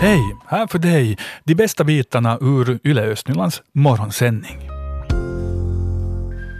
Hej! 0.00 0.36
Här 0.46 0.66
för 0.66 0.78
dig 0.78 1.18
de 1.44 1.54
bästa 1.54 1.84
bitarna 1.84 2.38
ur 2.40 2.78
Yle 2.84 3.02
Östnylands 3.02 3.62
morgonsändning. 3.72 4.70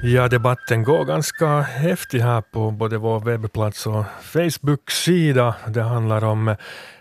Ja, 0.03 0.29
debatten 0.29 0.85
går 0.85 1.05
ganska 1.05 1.61
häftig 1.61 2.21
här 2.21 2.41
på 2.41 2.71
både 2.71 2.99
vår 2.99 3.21
webbplats 3.21 3.87
och 3.87 4.05
Facebook-sida. 4.23 5.55
Det 5.69 5.83
handlar 5.83 6.25
om 6.25 6.57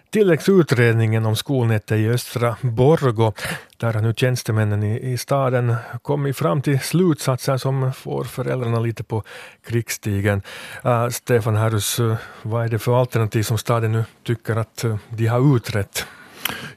tilläggsutredningen 0.09 1.25
om 1.25 1.35
skolnätet 1.35 1.97
i 1.97 2.09
östra 2.09 2.55
Borgo. 2.61 3.33
Där 3.77 3.93
har 3.93 4.01
nu 4.01 4.13
tjänstemännen 4.13 4.83
i, 4.83 5.11
i 5.11 5.17
staden 5.17 5.75
kommit 6.01 6.37
fram 6.37 6.61
till 6.61 6.79
slutsatser 6.79 7.57
som 7.57 7.93
får 7.93 8.23
föräldrarna 8.23 8.79
lite 8.79 9.03
på 9.03 9.23
krigsstigen. 9.67 10.41
Uh, 10.85 11.09
Stefan 11.09 11.55
Harrus, 11.55 11.99
uh, 11.99 12.11
äh, 12.11 12.17
vad 12.41 12.65
är 12.65 12.69
det 12.69 12.79
för 12.79 12.99
alternativ 12.99 13.43
som 13.43 13.57
staden 13.57 13.91
nu 13.91 14.05
tycker 14.23 14.55
att 14.55 14.85
uh, 14.85 14.97
de 15.09 15.27
har 15.27 15.55
utrett? 15.55 16.05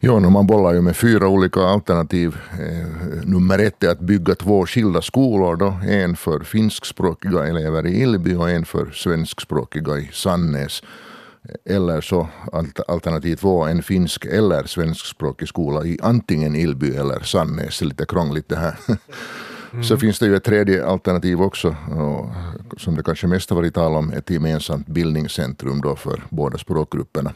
No, 0.03 0.31
man 0.31 0.47
bollar 0.47 0.73
ju 0.73 0.81
med 0.81 0.97
fyra 0.97 1.29
olika 1.29 1.61
alternativ. 1.61 2.37
Eh, 2.53 3.25
nummer 3.25 3.59
ett 3.59 3.85
är 3.85 3.91
att 3.91 4.01
bygga 4.01 4.35
två 4.35 4.67
skilda 4.67 5.03
skolor. 5.03 5.57
Då. 5.57 5.79
En 5.89 6.17
för 6.17 6.41
finskspråkiga 6.41 7.47
elever 7.47 7.87
i 7.87 8.03
Ilby 8.03 8.35
och 8.35 8.51
en 8.51 8.65
för 8.65 8.91
svenskspråkiga 8.91 9.99
i 9.99 10.11
Sannäs. 10.13 10.83
Eller 11.65 12.01
så 12.01 12.29
alternativ 12.89 13.37
två, 13.37 13.65
en 13.65 13.83
finsk 13.83 14.25
eller 14.25 14.65
svenskspråkig 14.65 15.49
skola 15.49 15.85
i 15.85 15.99
antingen 16.03 16.57
Ilby 16.57 16.97
eller 16.97 17.21
Sannäs. 17.21 17.79
Det 17.79 17.85
är 17.85 17.87
lite 17.87 18.07
krångligt 18.07 18.49
det 18.49 18.57
här. 18.57 18.77
Mm. 19.73 19.85
Så 19.85 19.97
finns 19.97 20.19
det 20.19 20.27
ju 20.27 20.37
ett 20.37 20.45
tredje 20.45 20.87
alternativ 20.87 21.43
också, 21.43 21.77
som 22.77 22.97
det 22.97 23.03
kanske 23.03 23.27
mest 23.27 23.51
har 23.51 23.57
varit 23.57 23.75
tal 23.75 23.97
om, 23.97 24.13
ett 24.13 24.31
gemensamt 24.31 24.87
bildningscentrum 24.87 25.81
då 25.81 25.97
för 25.97 26.23
båda 26.31 26.59
språkgrupperna. 26.59 27.33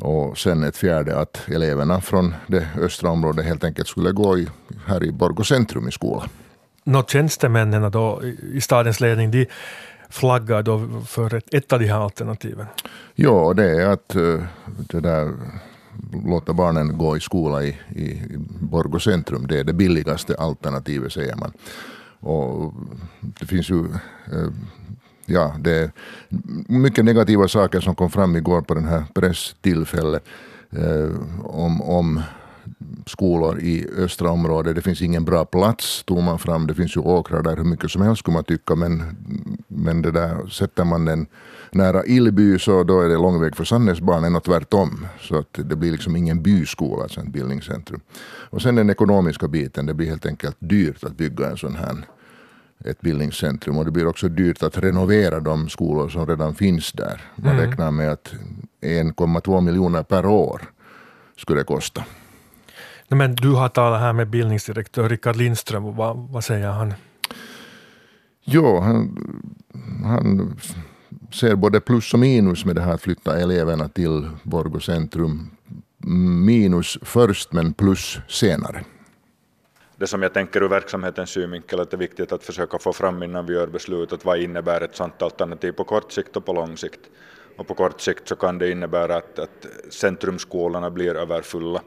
Och 0.00 0.38
sen 0.38 0.64
ett 0.64 0.76
fjärde 0.76 1.18
att 1.18 1.48
eleverna 1.48 2.00
från 2.00 2.34
det 2.46 2.68
östra 2.80 3.10
området 3.10 3.44
helt 3.44 3.64
enkelt 3.64 3.88
skulle 3.88 4.12
gå 4.12 4.38
i, 4.38 4.48
här 4.86 5.04
i 5.04 5.12
Borgå 5.12 5.44
centrum 5.44 5.88
i 5.88 5.92
skolan. 5.92 6.28
Nå, 6.84 7.02
tjänstemännen 7.02 7.90
då 7.90 8.22
i 8.52 8.60
stadens 8.60 9.00
ledning, 9.00 9.30
de 9.30 9.46
flaggar 10.08 10.62
då 10.62 11.02
för 11.06 11.34
ett, 11.34 11.54
ett 11.54 11.72
av 11.72 11.80
de 11.80 11.86
här 11.86 12.00
alternativen? 12.00 12.66
Ja, 13.14 13.54
det 13.56 13.82
är 13.82 13.86
att 13.86 14.14
eh, 14.14 14.42
det 14.66 15.00
där, 15.00 15.32
låta 16.26 16.52
barnen 16.52 16.98
gå 16.98 17.16
i 17.16 17.20
skola 17.20 17.64
i, 17.64 17.68
i 17.88 18.22
Borgå 18.60 18.98
centrum, 18.98 19.46
det 19.46 19.60
är 19.60 19.64
det 19.64 19.72
billigaste 19.72 20.34
alternativet 20.34 21.12
säger 21.12 21.36
man. 21.36 21.52
Och 22.20 22.74
det 23.20 23.46
finns 23.46 23.70
ju 23.70 23.84
eh, 24.32 24.50
ja, 25.26 25.54
det 25.60 25.72
är 25.72 25.90
mycket 26.68 27.04
negativa 27.04 27.48
saker 27.48 27.80
som 27.80 27.94
kom 27.94 28.10
fram 28.10 28.36
igår 28.36 28.62
på 28.62 28.74
den 28.74 28.84
här 28.84 29.04
presstillfället 29.14 30.24
eh, 30.70 31.10
om, 31.44 31.82
om 31.82 32.22
skolor 33.06 33.60
i 33.60 33.86
östra 33.96 34.30
området. 34.30 34.76
Det 34.76 34.82
finns 34.82 35.02
ingen 35.02 35.24
bra 35.24 35.44
plats, 35.44 36.02
tog 36.04 36.22
man 36.22 36.38
fram. 36.38 36.66
Det 36.66 36.74
finns 36.74 36.96
ju 36.96 37.00
åkrar 37.00 37.42
där 37.42 37.56
hur 37.56 37.64
mycket 37.64 37.90
som 37.90 38.02
helst 38.02 38.18
skulle 38.18 38.34
man 38.34 38.44
tycka, 38.44 38.74
men, 38.74 39.02
men 39.68 40.02
det 40.02 40.10
där, 40.10 40.46
sätter 40.46 40.84
man 40.84 41.04
den 41.04 41.26
nära 41.70 42.04
Illby, 42.06 42.58
så 42.58 42.84
då 42.84 43.00
är 43.00 43.08
det 43.08 43.14
lång 43.14 43.40
väg 43.40 43.56
för 43.56 43.64
Sannäsbarnen 43.64 44.36
och 44.36 44.44
tvärtom. 44.44 45.06
Så 45.20 45.38
att 45.38 45.52
det 45.52 45.76
blir 45.76 45.92
liksom 45.92 46.16
ingen 46.16 46.42
byskola, 46.42 47.02
alltså 47.02 47.20
ett 47.20 47.32
bildningscentrum. 47.32 48.00
Och 48.50 48.62
sen 48.62 48.74
den 48.74 48.90
ekonomiska 48.90 49.48
biten, 49.48 49.86
det 49.86 49.94
blir 49.94 50.08
helt 50.08 50.26
enkelt 50.26 50.56
dyrt 50.58 51.04
att 51.04 51.16
bygga 51.16 51.50
en 51.50 51.56
sån 51.56 51.76
här 51.76 51.96
ett 52.84 53.00
bildningscentrum 53.00 53.78
och 53.78 53.84
det 53.84 53.90
blir 53.90 54.06
också 54.06 54.28
dyrt 54.28 54.62
att 54.62 54.78
renovera 54.78 55.40
de 55.40 55.68
skolor 55.68 56.08
som 56.08 56.26
redan 56.26 56.54
finns 56.54 56.92
där. 56.92 57.20
Man 57.36 57.54
mm. 57.54 57.66
räknar 57.66 57.90
med 57.90 58.12
att 58.12 58.34
1,2 58.80 59.60
miljoner 59.60 60.02
per 60.02 60.26
år 60.26 60.62
skulle 61.36 61.60
det 61.60 61.64
kosta. 61.64 62.04
Men 63.08 63.34
du 63.34 63.52
har 63.52 63.68
talat 63.68 64.00
här 64.00 64.12
med 64.12 64.28
bildningsdirektör 64.30 65.08
Rickard 65.08 65.36
Lindström, 65.36 65.96
vad, 65.96 66.16
vad 66.16 66.44
säger 66.44 66.68
han? 66.68 66.94
Jo, 68.44 68.80
han, 68.80 69.18
han 70.04 70.56
ser 71.32 71.56
både 71.56 71.80
plus 71.80 72.14
och 72.14 72.20
minus 72.20 72.64
med 72.64 72.76
det 72.76 72.82
här 72.82 72.94
att 72.94 73.02
flytta 73.02 73.40
eleverna 73.40 73.88
till 73.88 74.28
Borgå 74.42 74.80
centrum. 74.80 75.50
Minus 76.46 76.98
först 77.02 77.52
men 77.52 77.72
plus 77.72 78.18
senare 78.28 78.84
det 79.96 80.06
som 80.06 80.22
jag 80.22 80.32
tänker 80.34 80.62
ur 80.62 80.68
verksamhetens 80.68 81.30
synvinkel 81.30 81.80
att 81.80 81.90
det 81.90 81.96
är 81.96 81.98
viktigt 81.98 82.32
att 82.32 82.44
försöka 82.44 82.78
få 82.78 82.92
fram 82.92 83.22
innan 83.22 83.46
vi 83.46 83.54
gör 83.54 83.66
beslutet 83.66 84.24
vad 84.24 84.38
innebär 84.38 84.80
ett 84.80 84.96
sådant 84.96 85.22
alternativ 85.22 85.72
på 85.72 85.84
kort 85.84 86.12
sikt 86.12 86.36
och 86.36 86.44
på 86.44 86.52
lång 86.52 86.76
sikt. 86.76 87.00
Och 87.56 87.66
på 87.66 87.74
kort 87.74 88.00
sikt 88.00 88.28
så 88.28 88.36
kan 88.36 88.58
det 88.58 88.70
innebära 88.70 89.16
att, 89.16 89.38
att 89.38 89.66
centrumskolorna 89.90 90.90
blir 90.90 91.16
överfulla. 91.16 91.82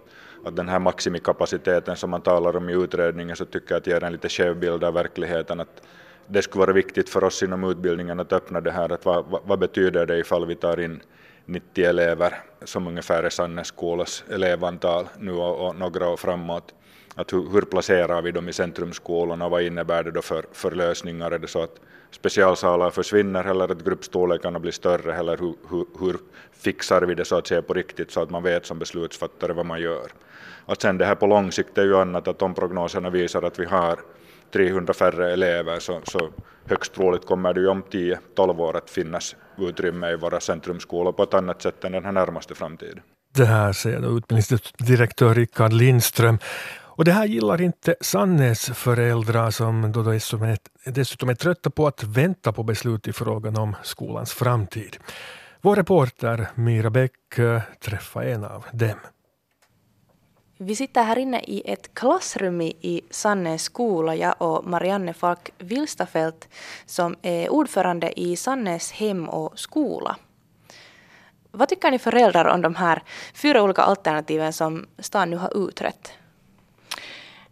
Att 0.45 0.55
den 0.55 0.69
här 0.69 0.79
maximikapaciteten 0.79 1.95
som 1.95 2.09
man 2.09 2.21
talar 2.21 2.57
om 2.57 2.69
i 2.69 2.73
utredningen 2.73 3.35
så 3.35 3.45
tycker 3.45 3.71
jag 3.71 3.79
att 3.79 3.87
ger 3.87 4.03
en 4.03 4.11
lite 4.11 4.29
skev 4.29 4.59
bild 4.59 4.83
av 4.83 4.93
verkligheten. 4.93 5.59
Att 5.59 5.81
det 6.27 6.41
skulle 6.41 6.59
vara 6.59 6.73
viktigt 6.73 7.09
för 7.09 7.23
oss 7.23 7.43
inom 7.43 7.63
utbildningen 7.63 8.19
att 8.19 8.33
öppna 8.33 8.61
det 8.61 8.71
här. 8.71 8.91
Att 8.91 9.05
vad, 9.05 9.25
vad 9.45 9.59
betyder 9.59 10.05
det 10.05 10.17
ifall 10.17 10.45
vi 10.45 10.55
tar 10.55 10.79
in 10.79 11.01
90 11.45 11.85
elever 11.85 12.33
som 12.63 12.87
ungefär 12.87 13.23
är 13.23 13.29
Sannäs 13.29 13.67
skolas 13.67 14.23
elevantal 14.29 15.07
nu 15.19 15.31
och, 15.31 15.67
och 15.67 15.75
några 15.75 16.09
år 16.09 16.17
framåt 16.17 16.73
att 17.19 17.33
hur, 17.33 17.49
hur, 17.49 17.61
placerar 17.61 18.21
vi 18.21 18.31
dem 18.31 18.49
i 18.49 18.53
centrumskolorna 18.53 19.45
och 19.45 19.51
vad 19.51 19.61
innebär 19.61 20.03
det 20.03 20.11
då 20.11 20.21
för, 20.21 20.45
för 20.51 20.71
lösningar? 20.71 21.31
Är 21.31 21.39
det 21.39 21.47
så 21.47 21.63
att 21.63 21.75
specialsalar 22.11 22.89
försvinner 22.89 23.43
eller 23.43 23.71
att 23.71 23.83
gruppstorlekarna 23.83 24.59
blir 24.59 24.71
större 24.71 25.15
eller 25.15 25.37
hur, 25.37 25.55
hur, 25.69 25.85
hur, 25.99 26.17
fixar 26.51 27.01
vi 27.01 27.15
det 27.15 27.25
så 27.25 27.37
att 27.37 27.47
säga 27.47 27.61
på 27.61 27.73
riktigt 27.73 28.11
så 28.11 28.21
att 28.21 28.29
man 28.29 28.43
vet 28.43 28.65
som 28.65 28.79
beslutsfattare 28.79 29.53
vad 29.53 29.65
man 29.65 29.81
gör? 29.81 30.11
Att 30.65 30.81
sen 30.81 30.97
det 30.97 31.05
här 31.05 31.15
på 31.15 31.27
lång 31.27 31.51
sikt 31.51 31.77
är 31.77 31.83
ju 31.83 31.97
annat 31.97 32.27
att 32.27 32.41
om 32.41 32.53
prognoserna 32.53 33.09
visar 33.09 33.41
att 33.41 33.59
vi 33.59 33.65
har 33.65 33.99
300 34.53 34.93
färre 34.93 35.33
elever 35.33 35.79
så, 35.79 36.01
så 36.03 36.29
högst 36.65 36.93
troligt 36.93 37.25
kommer 37.25 37.53
det 37.53 37.61
ju 37.61 37.67
om 37.67 37.83
10-12 37.83 38.59
år 38.59 38.77
att 38.77 38.89
finnas 38.89 39.35
utrymme 39.57 40.11
i 40.11 40.15
våra 40.15 40.39
centrumskolor 40.39 41.11
på 41.11 41.23
ett 41.23 41.33
annat 41.33 41.61
sätt 41.61 41.83
än 41.83 41.91
den 41.91 42.05
här 42.05 42.11
närmaste 42.11 42.55
framtiden. 42.55 43.01
Det 43.33 43.45
här 43.45 43.73
säger 43.73 44.17
utbildningsdirektör 44.17 45.33
Rickard 45.33 45.73
Lindström. 45.73 46.39
Och 46.99 47.05
det 47.05 47.11
här 47.11 47.25
gillar 47.25 47.61
inte 47.61 47.95
Sannes 48.01 48.65
föräldrar 48.65 49.51
som 49.51 49.91
då 49.91 50.03
dessutom 50.03 50.43
är, 50.43 50.57
dessutom 50.85 51.29
är 51.29 51.33
trötta 51.33 51.69
på 51.69 51.87
att 51.87 52.03
vänta 52.03 52.51
på 52.51 52.63
beslut 52.63 53.07
i 53.07 53.13
frågan 53.13 53.57
om 53.57 53.75
skolans 53.83 54.33
framtid. 54.33 54.97
Vår 55.61 55.75
reporter 55.75 56.47
Mira 56.55 56.89
Bäck 56.89 57.39
eh, 57.39 57.61
träffade 57.79 58.31
en 58.31 58.43
av 58.43 58.65
dem. 58.71 58.99
Vi 60.57 60.75
sitter 60.75 61.03
här 61.03 61.17
inne 61.17 61.39
i 61.39 61.71
ett 61.71 61.93
klassrum 61.93 62.61
i 62.61 63.01
Sannäs 63.09 63.63
skola, 63.63 64.15
jag 64.15 64.35
och 64.37 64.65
Marianne 64.65 65.13
Falk 65.13 65.49
Vilstafelt 65.57 66.49
som 66.85 67.15
är 67.21 67.49
ordförande 67.49 68.19
i 68.19 68.35
Sannäs 68.35 68.91
hem 68.91 69.29
och 69.29 69.59
skola. 69.59 70.15
Vad 71.51 71.69
tycker 71.69 71.91
ni 71.91 71.99
föräldrar 71.99 72.45
om 72.45 72.61
de 72.61 72.75
här 72.75 73.03
fyra 73.33 73.63
olika 73.63 73.81
alternativen 73.81 74.53
som 74.53 74.87
stan 74.99 75.29
nu 75.29 75.37
har 75.37 75.67
utrett? 75.67 76.13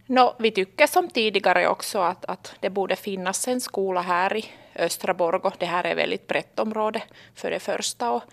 No, 0.09 0.35
vi 0.39 0.51
tycker 0.51 0.87
som 0.87 1.09
tidigare 1.09 1.67
också 1.67 1.99
att, 1.99 2.25
att 2.25 2.55
det 2.59 2.69
borde 2.69 2.95
finnas 2.95 3.47
en 3.47 3.61
skola 3.61 4.01
här 4.01 4.37
i 4.37 4.45
östra 4.75 5.13
Borgå. 5.13 5.51
Det 5.57 5.65
här 5.65 5.83
är 5.83 5.91
ett 5.91 5.97
väldigt 5.97 6.27
brett 6.27 6.59
område 6.59 7.03
för 7.35 7.51
det 7.51 7.59
första. 7.59 8.11
Och, 8.11 8.23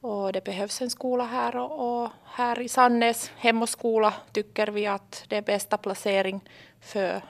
och 0.00 0.32
det 0.32 0.44
behövs 0.44 0.82
en 0.82 0.90
skola 0.90 1.24
här 1.24 1.56
och, 1.56 2.02
och 2.02 2.10
här 2.24 2.60
i 2.60 2.68
Sannäs 2.68 3.30
Hem 3.36 3.62
och 3.62 3.68
skola 3.68 4.14
tycker 4.32 4.66
vi 4.66 4.86
att 4.86 5.24
det 5.28 5.36
är 5.36 5.42
bästa 5.42 5.76
placering 5.78 6.40
för 6.80 7.22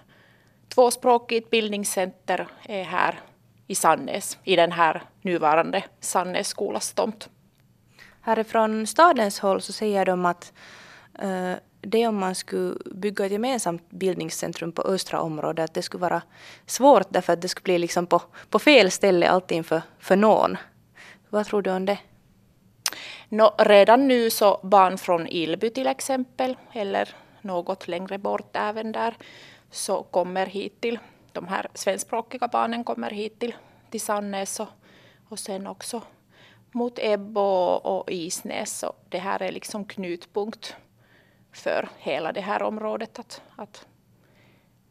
tvåspråkigt 0.68 1.50
bildningscenter 1.50 2.46
är 2.62 2.84
här 2.84 3.20
i 3.66 3.74
Sannäs, 3.74 4.38
i 4.44 4.56
den 4.56 4.72
här 4.72 5.02
nuvarande 5.22 5.84
Sannäs 6.00 6.48
skolas 6.48 6.92
tomt. 6.92 7.28
Härifrån 8.20 8.86
stadens 8.86 9.40
håll 9.40 9.60
så 9.60 9.72
säger 9.72 10.04
de 10.04 10.26
att 10.26 10.52
uh, 11.22 11.54
det 11.80 12.06
om 12.06 12.18
man 12.18 12.34
skulle 12.34 12.76
bygga 12.94 13.26
ett 13.26 13.32
gemensamt 13.32 13.90
bildningscentrum 13.90 14.72
på 14.72 14.82
östra 14.82 15.20
området, 15.20 15.64
att 15.64 15.74
det 15.74 15.82
skulle 15.82 16.02
vara 16.02 16.22
svårt 16.66 17.06
därför 17.10 17.32
att 17.32 17.42
det 17.42 17.48
skulle 17.48 17.62
bli 17.62 17.78
liksom 17.78 18.06
på, 18.06 18.22
på 18.50 18.58
fel 18.58 18.90
ställe 18.90 19.28
alltid 19.28 19.66
för, 19.66 19.82
för 19.98 20.16
någon. 20.16 20.56
Vad 21.30 21.46
tror 21.46 21.62
du 21.62 21.70
om 21.70 21.86
det? 21.86 21.98
No, 23.28 23.54
redan 23.58 24.08
nu 24.08 24.30
så 24.30 24.60
barn 24.62 24.98
från 24.98 25.26
Ilby 25.26 25.70
till 25.70 25.86
exempel, 25.86 26.56
eller 26.72 27.08
något 27.40 27.88
längre 27.88 28.18
bort 28.18 28.56
även 28.56 28.92
där, 28.92 29.16
så 29.70 30.02
kommer 30.02 30.46
hit 30.46 30.80
till, 30.80 30.98
de 31.32 31.48
här 31.48 31.68
svenskspråkiga 31.74 32.48
barnen 32.48 32.84
kommer 32.84 33.10
hit 33.10 33.38
till, 33.38 33.54
till 33.90 34.00
Sannäs 34.00 34.60
och, 34.60 34.68
och 35.28 35.38
sen 35.38 35.66
också 35.66 36.02
mot 36.72 36.98
Ebbo 36.98 37.40
och, 37.40 37.98
och 37.98 38.10
Isnäs. 38.10 38.78
Så 38.78 38.92
det 39.08 39.18
här 39.18 39.42
är 39.42 39.52
liksom 39.52 39.84
knutpunkt 39.84 40.76
för 41.56 41.88
hela 41.98 42.32
det 42.32 42.40
här 42.40 42.62
området. 42.62 43.18
Att, 43.18 43.42
att 43.56 43.86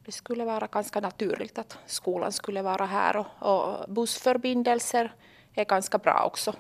det 0.06 0.12
skulle 0.12 0.46
vara 0.46 0.68
ganska 0.68 1.00
naturligt 1.00 1.58
att 1.58 1.78
skolan 1.86 2.32
skulle 2.32 2.62
vara 2.62 2.86
här 2.86 3.18
och, 3.18 3.28
och 3.40 3.94
bussförbindelser 3.94 5.14
är 5.54 5.66
ganska 5.66 5.98
bra 5.98 6.24
också 6.26 6.54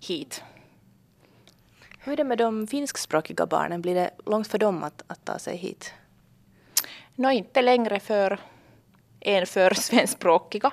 hit. 0.00 0.42
Hur 1.98 2.12
är 2.12 2.16
det 2.16 2.24
med 2.24 2.38
de 2.38 2.66
finskspråkiga 2.66 3.46
barnen? 3.46 3.82
Blir 3.82 3.94
det 3.94 4.10
långt 4.26 4.48
för 4.48 4.58
dem 4.58 4.82
att, 4.82 5.02
att 5.06 5.24
ta 5.24 5.38
sig 5.38 5.56
hit? 5.56 5.94
Nå, 7.14 7.30
inte 7.30 7.62
längre 7.62 8.00
för 8.00 8.38
en 9.20 9.46
för 9.46 9.74
svenskspråkiga. 9.74 10.72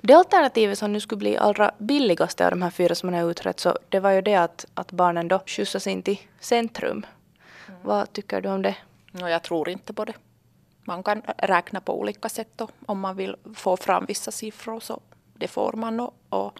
Det 0.00 0.14
alternativet 0.14 0.78
som 0.78 0.92
nu 0.92 1.00
skulle 1.00 1.18
bli 1.18 1.36
allra 1.36 1.74
billigaste 1.78 2.44
av 2.44 2.50
de 2.50 2.62
här 2.62 2.70
fyra 2.70 2.94
som 2.94 3.10
man 3.10 3.20
har 3.20 3.30
utrett 3.30 3.60
så 3.60 3.78
det 3.88 4.00
var 4.00 4.10
ju 4.10 4.20
det 4.20 4.34
att, 4.34 4.66
att 4.74 4.92
barnen 4.92 5.28
då 5.28 5.42
skjutsas 5.46 5.86
in 5.86 6.02
till 6.02 6.18
centrum. 6.40 7.06
Mm. 7.72 7.86
Vad 7.86 8.12
tycker 8.12 8.40
du 8.40 8.48
om 8.48 8.62
det? 8.62 8.76
No, 9.12 9.28
jag 9.28 9.42
tror 9.42 9.68
inte 9.68 9.92
på 9.92 10.04
det. 10.04 10.14
Man 10.84 11.02
kan 11.02 11.22
räkna 11.38 11.80
på 11.80 12.00
olika 12.00 12.28
sätt 12.28 12.60
och 12.60 12.70
om 12.86 13.00
man 13.00 13.16
vill 13.16 13.36
få 13.54 13.76
fram 13.76 14.04
vissa 14.04 14.30
siffror 14.30 14.80
så 14.80 15.00
det 15.34 15.48
får 15.48 15.72
man. 15.72 16.00
Och, 16.00 16.14
och 16.28 16.58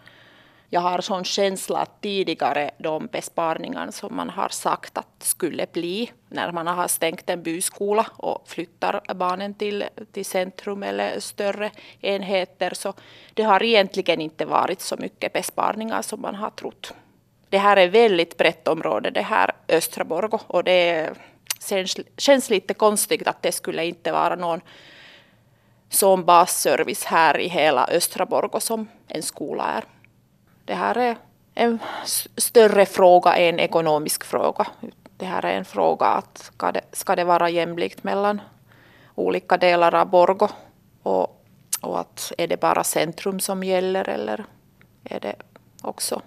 jag 0.69 0.81
har 0.81 1.01
sån 1.01 1.23
känsla 1.23 1.79
att 1.79 2.01
tidigare 2.01 2.71
de 2.77 3.07
besparingar 3.07 3.91
som 3.91 4.15
man 4.15 4.29
har 4.29 4.49
sagt 4.49 4.97
att 4.97 5.23
skulle 5.23 5.67
bli 5.73 6.11
när 6.29 6.51
man 6.51 6.67
har 6.67 6.87
stängt 6.87 7.29
en 7.29 7.43
byskola 7.43 8.05
och 8.17 8.43
flyttar 8.49 9.01
barnen 9.15 9.53
till, 9.53 9.83
till 10.11 10.25
centrum 10.25 10.83
eller 10.83 11.19
större 11.19 11.71
enheter 12.01 12.73
så 12.73 12.93
det 13.33 13.43
har 13.43 13.63
egentligen 13.63 14.21
inte 14.21 14.45
varit 14.45 14.81
så 14.81 14.95
mycket 14.97 15.33
besparingar 15.33 16.01
som 16.01 16.21
man 16.21 16.35
har 16.35 16.49
trott. 16.49 16.93
Det 17.53 17.59
här 17.59 17.77
är 17.77 17.87
väldigt 17.87 18.37
brett 18.37 18.67
område 18.67 19.09
det 19.09 19.21
här 19.21 19.51
Östra 19.67 20.03
Borgå 20.03 20.39
och 20.47 20.63
det 20.63 21.13
känns, 21.69 21.97
känns 22.17 22.49
lite 22.49 22.73
konstigt 22.73 23.27
att 23.27 23.41
det 23.41 23.51
skulle 23.51 23.85
inte 23.85 24.11
vara 24.11 24.35
någon 24.35 24.61
sån 25.89 26.25
basservice 26.25 27.03
här 27.03 27.39
i 27.39 27.47
hela 27.47 27.87
Östra 27.87 28.25
Borgå 28.25 28.59
som 28.59 28.87
en 29.07 29.23
skola 29.23 29.63
är 29.63 29.83
det 30.65 30.73
här 30.73 30.97
är 30.97 31.15
en 31.55 31.79
större 32.37 32.85
fråga 32.85 33.35
än 33.35 33.59
ekonomisk 33.59 34.23
fråga. 34.23 34.67
Det 35.17 35.25
här 35.25 35.45
är 35.45 35.57
en 35.57 35.65
fråga 35.65 36.05
att 36.05 36.37
ska 36.37 36.71
det, 36.71 36.81
ska 36.91 37.15
det 37.15 37.23
vara 37.23 37.49
jämlikt 37.49 38.03
mellan 38.03 38.41
olika 39.15 39.57
delar 39.57 39.95
av 39.95 40.09
Borgo 40.09 40.47
och, 41.03 41.45
och 41.81 41.99
att 41.99 42.31
är 42.37 42.47
det 42.47 42.59
bara 42.59 42.83
centrum 42.83 43.39
som 43.39 43.63
gäller 43.63 44.09
eller 44.09 44.45
är 45.03 45.19
det 45.19 45.35
också 45.81 46.21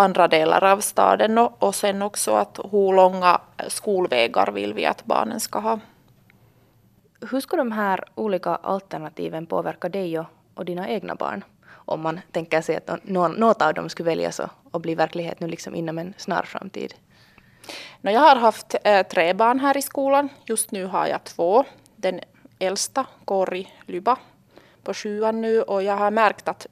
andra 0.00 0.28
delar 0.28 0.64
av 0.64 0.80
staden 0.80 1.38
och, 1.38 1.74
sen 1.74 2.02
också 2.02 2.34
att 2.34 2.58
hur 2.72 2.92
långa 2.92 3.40
skolvägar 3.68 4.52
vill 4.52 4.74
vi 4.74 4.86
att 4.86 5.04
barnen 5.04 5.40
ska 5.40 5.58
ha. 5.58 5.78
Hur 7.30 7.40
ska 7.40 7.56
de 7.56 7.72
här 7.72 8.04
olika 8.14 8.50
alternativen 8.50 9.46
påverka 9.46 9.88
dig 9.88 10.18
och, 10.18 10.26
och 10.54 10.64
dina 10.64 10.88
egna 10.88 11.14
barn? 11.14 11.44
om 11.90 12.00
man 12.00 12.20
tänker 12.32 12.60
sig 12.60 12.76
att 12.76 13.04
något 13.04 13.62
av 13.62 13.74
dem 13.74 13.88
skulle 13.88 14.10
väljas 14.10 14.38
och, 14.40 14.50
och 14.70 14.80
bli 14.80 14.94
verklighet 14.94 15.40
nu 15.40 15.46
liksom 15.46 15.74
inom 15.74 15.98
en 15.98 16.14
snar 16.16 16.42
framtid? 16.42 16.94
No, 18.00 18.10
jag 18.10 18.20
har 18.20 18.36
haft 18.36 18.74
äh, 18.84 19.06
tre 19.06 19.34
barn 19.34 19.60
här 19.60 19.76
i 19.76 19.82
skolan. 19.82 20.28
Just 20.44 20.70
nu 20.70 20.84
har 20.84 21.06
jag 21.06 21.24
två. 21.24 21.64
Den 21.96 22.20
äldsta 22.58 23.06
går 23.24 23.54
i 23.54 23.68
Lyba 23.86 24.16
på 24.82 24.94
sjuan 24.94 25.40
nu 25.40 25.62
och 25.62 25.82
jag 25.82 25.96
har 25.96 26.10
märkt 26.10 26.48
att 26.48 26.66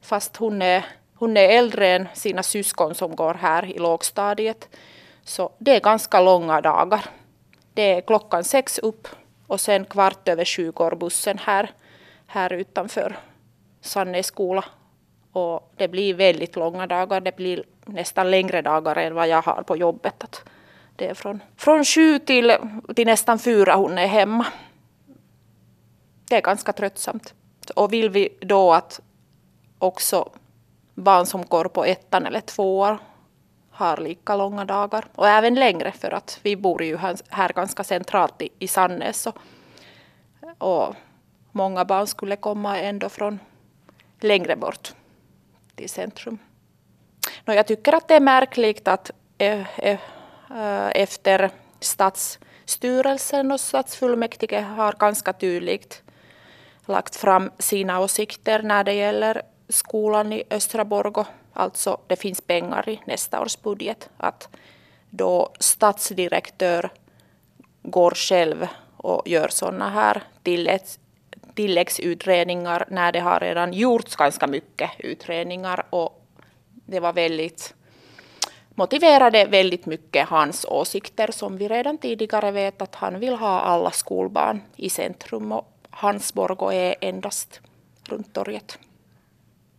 fast 0.00 0.36
hon 0.36 0.62
är, 0.62 0.86
hon 1.18 1.36
är 1.36 1.48
äldre 1.48 1.88
än 1.88 2.08
sina 2.14 2.42
syskon 2.42 2.94
som 2.94 3.16
går 3.16 3.34
här 3.34 3.64
i 3.64 3.78
lågstadiet 3.78 4.68
så 5.24 5.50
det 5.58 5.76
är 5.76 5.80
ganska 5.80 6.20
långa 6.20 6.60
dagar. 6.60 7.04
Det 7.74 7.94
är 7.94 8.00
klockan 8.00 8.44
sex 8.44 8.78
upp 8.78 9.08
och 9.46 9.60
sen 9.60 9.84
kvart 9.84 10.28
över 10.28 10.44
sju 10.44 10.70
går 10.70 10.94
bussen 10.94 11.38
här, 11.38 11.70
här 12.26 12.52
utanför 12.52 13.18
Sanne 13.80 14.22
skola. 14.22 14.64
Och 15.32 15.72
det 15.76 15.88
blir 15.88 16.14
väldigt 16.14 16.56
långa 16.56 16.86
dagar. 16.86 17.20
Det 17.20 17.36
blir 17.36 17.64
nästan 17.84 18.30
längre 18.30 18.62
dagar 18.62 18.96
än 18.96 19.14
vad 19.14 19.28
jag 19.28 19.42
har 19.42 19.62
på 19.62 19.76
jobbet. 19.76 20.24
Att 20.24 20.44
det 20.96 21.08
är 21.08 21.14
från, 21.14 21.42
från 21.56 21.84
sju 21.84 22.18
till, 22.18 22.56
till 22.96 23.06
nästan 23.06 23.38
fyra 23.38 23.74
hon 23.74 23.98
är 23.98 24.06
hemma. 24.06 24.46
Det 26.28 26.36
är 26.36 26.42
ganska 26.42 26.72
tröttsamt. 26.72 27.34
Och 27.74 27.92
vill 27.92 28.10
vi 28.10 28.28
då 28.40 28.72
att 28.72 29.00
också 29.78 30.30
barn 30.98 31.26
som 31.26 31.42
går 31.42 31.64
på 31.64 31.84
ettan 31.84 32.26
eller 32.26 32.40
tvåan 32.40 32.98
har 33.70 33.96
lika 33.96 34.36
långa 34.36 34.64
dagar 34.64 35.04
och 35.14 35.28
även 35.28 35.54
längre 35.54 35.92
för 35.92 36.14
att 36.14 36.40
vi 36.42 36.56
bor 36.56 36.82
ju 36.82 36.96
här 37.28 37.52
ganska 37.52 37.84
centralt 37.84 38.42
i, 38.42 38.48
i 38.58 38.68
Sannäs 38.68 39.26
och, 39.26 39.38
och 40.58 40.94
många 41.52 41.84
barn 41.84 42.06
skulle 42.06 42.36
komma 42.36 42.78
ändå 42.78 43.08
från 43.08 43.38
längre 44.20 44.56
bort 44.56 44.92
till 45.74 45.88
centrum. 45.88 46.38
No, 47.44 47.52
jag 47.54 47.66
tycker 47.66 47.92
att 47.92 48.08
det 48.08 48.14
är 48.14 48.20
märkligt 48.20 48.88
att 48.88 49.10
eh, 49.38 49.78
eh, 49.78 49.98
eh, 50.50 50.90
efter 50.94 51.50
stadsstyrelsen 51.80 53.52
och 53.52 53.60
stadsfullmäktige 53.60 54.60
har 54.60 54.92
ganska 54.92 55.32
tydligt 55.32 56.02
lagt 56.86 57.16
fram 57.16 57.50
sina 57.58 58.00
åsikter 58.00 58.62
när 58.62 58.84
det 58.84 58.92
gäller 58.92 59.42
skolan 59.68 60.32
i 60.32 60.44
Östra 60.50 60.84
Borgå. 60.84 61.26
Alltså 61.52 62.00
det 62.06 62.16
finns 62.16 62.40
pengar 62.40 62.88
i 62.88 63.00
nästa 63.06 63.40
års 63.40 63.62
budget. 63.62 64.10
Att 64.16 64.48
då 65.10 65.52
stadsdirektör 65.60 66.90
går 67.82 68.10
själv 68.10 68.66
och 68.96 69.28
gör 69.28 69.48
sådana 69.48 69.90
här 69.90 70.22
tilläggs, 70.42 70.98
tilläggsutredningar 71.54 72.84
när 72.90 73.12
det 73.12 73.20
har 73.20 73.40
redan 73.40 73.72
gjorts 73.72 74.16
ganska 74.16 74.46
mycket 74.46 74.90
utredningar 74.98 75.86
och 75.90 76.24
det 76.72 77.00
var 77.00 77.12
väldigt 77.12 77.74
motiverade 78.74 79.44
väldigt 79.44 79.86
mycket 79.86 80.28
hans 80.28 80.64
åsikter 80.64 81.30
som 81.32 81.56
vi 81.56 81.68
redan 81.68 81.98
tidigare 81.98 82.50
vet 82.50 82.82
att 82.82 82.94
han 82.94 83.20
vill 83.20 83.34
ha 83.34 83.60
alla 83.60 83.90
skolbarn 83.90 84.60
i 84.76 84.90
centrum 84.90 85.52
och 85.52 85.72
hans 85.90 86.34
Borgå 86.34 86.72
är 86.72 86.94
endast 87.00 87.60
runt 88.04 88.34
torget. 88.34 88.78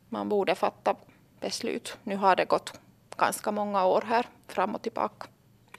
Man 0.10 0.30
borde 0.30 0.56
fatta 0.56 0.96
beslut. 1.42 1.98
Nu 2.04 2.16
har 2.16 2.36
det 2.36 2.46
gått 2.46 2.74
ganska 3.18 3.52
många 3.52 3.86
år 3.86 4.04
här 4.08 4.26
fram 4.48 4.76
och 4.76 4.82
tillbaka. 4.82 5.28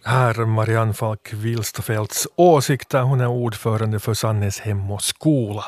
Här 0.05 0.45
Marianne 0.45 0.95
Falk 0.95 1.33
Wilstafelts 1.33 2.29
åsikter. 2.37 3.03
Hon 3.03 3.21
är 3.21 3.27
ordförande 3.27 4.01
för 4.01 4.15
Sannes 4.15 4.61
Hem 4.61 4.91
och 4.91 5.03
skola. 5.03 5.65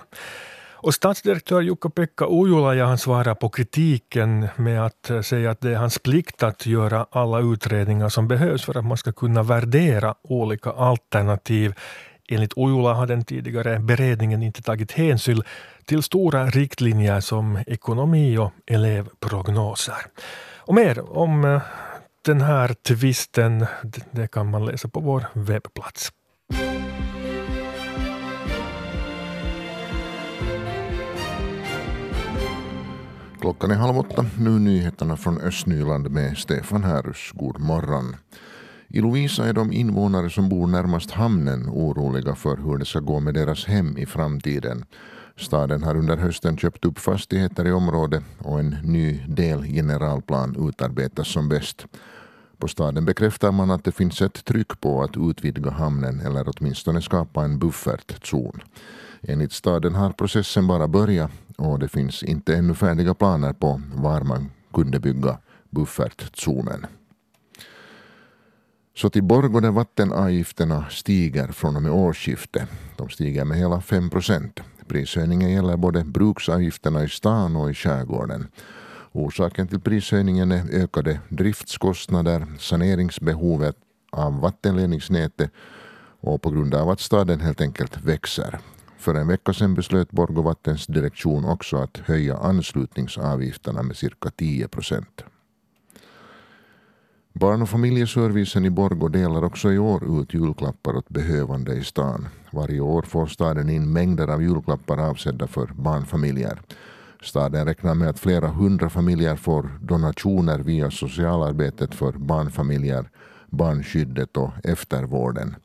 Och 0.82 0.94
stadsdirektör 0.94 1.60
Jukka-Pekka 1.60 2.26
Ujula 2.26 2.84
han 2.86 2.98
svarar 2.98 3.34
på 3.34 3.48
kritiken 3.48 4.48
med 4.56 4.86
att 4.86 5.10
säga 5.22 5.50
att 5.50 5.60
det 5.60 5.70
är 5.70 5.76
hans 5.76 5.98
plikt 5.98 6.42
att 6.42 6.66
göra 6.66 7.06
alla 7.10 7.40
utredningar 7.40 8.08
som 8.08 8.28
behövs 8.28 8.64
för 8.64 8.78
att 8.78 8.84
man 8.84 8.96
ska 8.96 9.12
kunna 9.12 9.42
värdera 9.42 10.14
olika 10.22 10.70
alternativ. 10.70 11.74
Enligt 12.28 12.52
Ojula 12.56 12.92
har 12.94 13.06
den 13.06 13.24
tidigare 13.24 13.78
beredningen 13.78 14.42
inte 14.42 14.62
tagit 14.62 14.92
hänsyn 14.92 15.42
till 15.84 16.02
stora 16.02 16.46
riktlinjer 16.46 17.20
som 17.20 17.58
ekonomi 17.66 18.38
och 18.38 18.52
elevprognoser. 18.66 19.96
Och 20.56 20.74
mer 20.74 21.18
om 21.18 21.44
eh, 21.44 21.62
den 22.24 22.40
här 22.40 22.74
tvisten 22.88 23.66
det 24.10 24.26
kan 24.26 24.50
man 24.50 24.66
läsa 24.66 24.88
på 24.88 25.00
vår 25.00 25.24
webbplats. 25.32 26.12
Klockan 33.40 33.70
är 33.70 33.74
halv 33.74 33.98
åtta. 33.98 34.26
Nu 34.38 34.50
nyheterna 34.50 35.16
från 35.16 35.40
Östnyland 35.40 36.10
med 36.10 36.38
Stefan 36.38 36.84
Härus. 36.84 37.30
God 37.34 37.60
morgon. 37.60 38.16
I 38.94 39.00
Lovisa 39.00 39.48
är 39.48 39.52
de 39.52 39.72
invånare 39.72 40.30
som 40.30 40.48
bor 40.48 40.66
närmast 40.66 41.10
hamnen 41.10 41.68
oroliga 41.68 42.34
för 42.34 42.56
hur 42.56 42.78
det 42.78 42.84
ska 42.84 43.00
gå 43.00 43.20
med 43.20 43.34
deras 43.34 43.64
hem 43.64 43.98
i 43.98 44.06
framtiden. 44.06 44.84
Staden 45.36 45.82
har 45.82 45.96
under 45.96 46.16
hösten 46.16 46.56
köpt 46.56 46.84
upp 46.84 46.98
fastigheter 46.98 47.66
i 47.66 47.72
området 47.72 48.22
och 48.38 48.60
en 48.60 48.76
ny 48.82 49.24
delgeneralplan 49.28 50.68
utarbetas 50.68 51.28
som 51.28 51.48
bäst. 51.48 51.86
På 52.58 52.68
staden 52.68 53.04
bekräftar 53.04 53.52
man 53.52 53.70
att 53.70 53.84
det 53.84 53.92
finns 53.92 54.22
ett 54.22 54.44
tryck 54.44 54.80
på 54.80 55.02
att 55.02 55.16
utvidga 55.16 55.70
hamnen 55.70 56.20
eller 56.20 56.44
åtminstone 56.48 57.02
skapa 57.02 57.44
en 57.44 57.58
buffertzon. 57.58 58.60
Enligt 59.22 59.52
staden 59.52 59.94
har 59.94 60.10
processen 60.10 60.66
bara 60.66 60.88
börjat 60.88 61.30
och 61.56 61.78
det 61.78 61.88
finns 61.88 62.22
inte 62.22 62.56
ännu 62.56 62.74
färdiga 62.74 63.14
planer 63.14 63.52
på 63.52 63.80
var 63.94 64.20
man 64.20 64.50
kunde 64.72 65.00
bygga 65.00 65.38
buffertzonen. 65.70 66.86
Så 68.94 69.10
till 69.10 69.22
Borgå 69.22 69.60
där 69.60 69.70
vattenavgifterna 69.70 70.86
stiger 70.90 71.48
från 71.48 71.76
och 71.76 71.82
med 71.82 71.92
årsskiftet. 71.92 72.68
De 72.96 73.08
stiger 73.08 73.44
med 73.44 73.58
hela 73.58 73.80
5 73.80 74.10
procent. 74.10 74.60
Prishöjningen 74.88 75.50
gäller 75.50 75.76
både 75.76 76.04
bruksavgifterna 76.04 77.04
i 77.04 77.08
stan 77.08 77.56
och 77.56 77.70
i 77.70 77.74
skärgården. 77.74 78.48
Orsaken 79.12 79.68
till 79.68 79.80
prishöjningen 79.80 80.52
är 80.52 80.82
ökade 80.82 81.20
driftskostnader, 81.28 82.46
saneringsbehovet 82.58 83.76
av 84.10 84.40
vattenledningsnätet 84.40 85.50
och 86.20 86.42
på 86.42 86.50
grund 86.50 86.74
av 86.74 86.90
att 86.90 87.00
staden 87.00 87.40
helt 87.40 87.60
enkelt 87.60 88.02
växer. 88.04 88.58
För 88.98 89.14
en 89.14 89.28
vecka 89.28 89.52
sedan 89.52 89.74
beslöt 89.74 90.10
Borgåvattens 90.10 90.86
direktion 90.86 91.44
också 91.44 91.76
att 91.76 91.96
höja 91.96 92.36
anslutningsavgifterna 92.36 93.82
med 93.82 93.96
cirka 93.96 94.30
10 94.30 94.68
procent. 94.68 95.24
Barn 97.34 97.62
och 97.62 97.68
familjeservicen 97.68 98.64
i 98.64 98.70
Borgå 98.70 99.08
delar 99.08 99.44
också 99.44 99.72
i 99.72 99.78
år 99.78 100.20
ut 100.20 100.34
julklappar 100.34 100.96
åt 100.96 101.08
behövande 101.08 101.74
i 101.74 101.84
stan. 101.84 102.28
Varje 102.50 102.80
år 102.80 103.02
får 103.02 103.26
staden 103.26 103.70
in 103.70 103.92
mängder 103.92 104.28
av 104.28 104.42
julklappar 104.42 104.98
avsedda 104.98 105.46
för 105.46 105.66
barnfamiljer. 105.66 106.60
Staden 107.22 107.66
räknar 107.66 107.94
med 107.94 108.08
att 108.08 108.18
flera 108.18 108.48
hundra 108.48 108.90
familjer 108.90 109.36
får 109.36 109.70
donationer 109.80 110.58
via 110.58 110.90
socialarbetet 110.90 111.94
för 111.94 112.12
barnfamiljer, 112.12 113.10
barnskyddet 113.50 114.36
och 114.36 114.50
eftervården. 114.64 115.56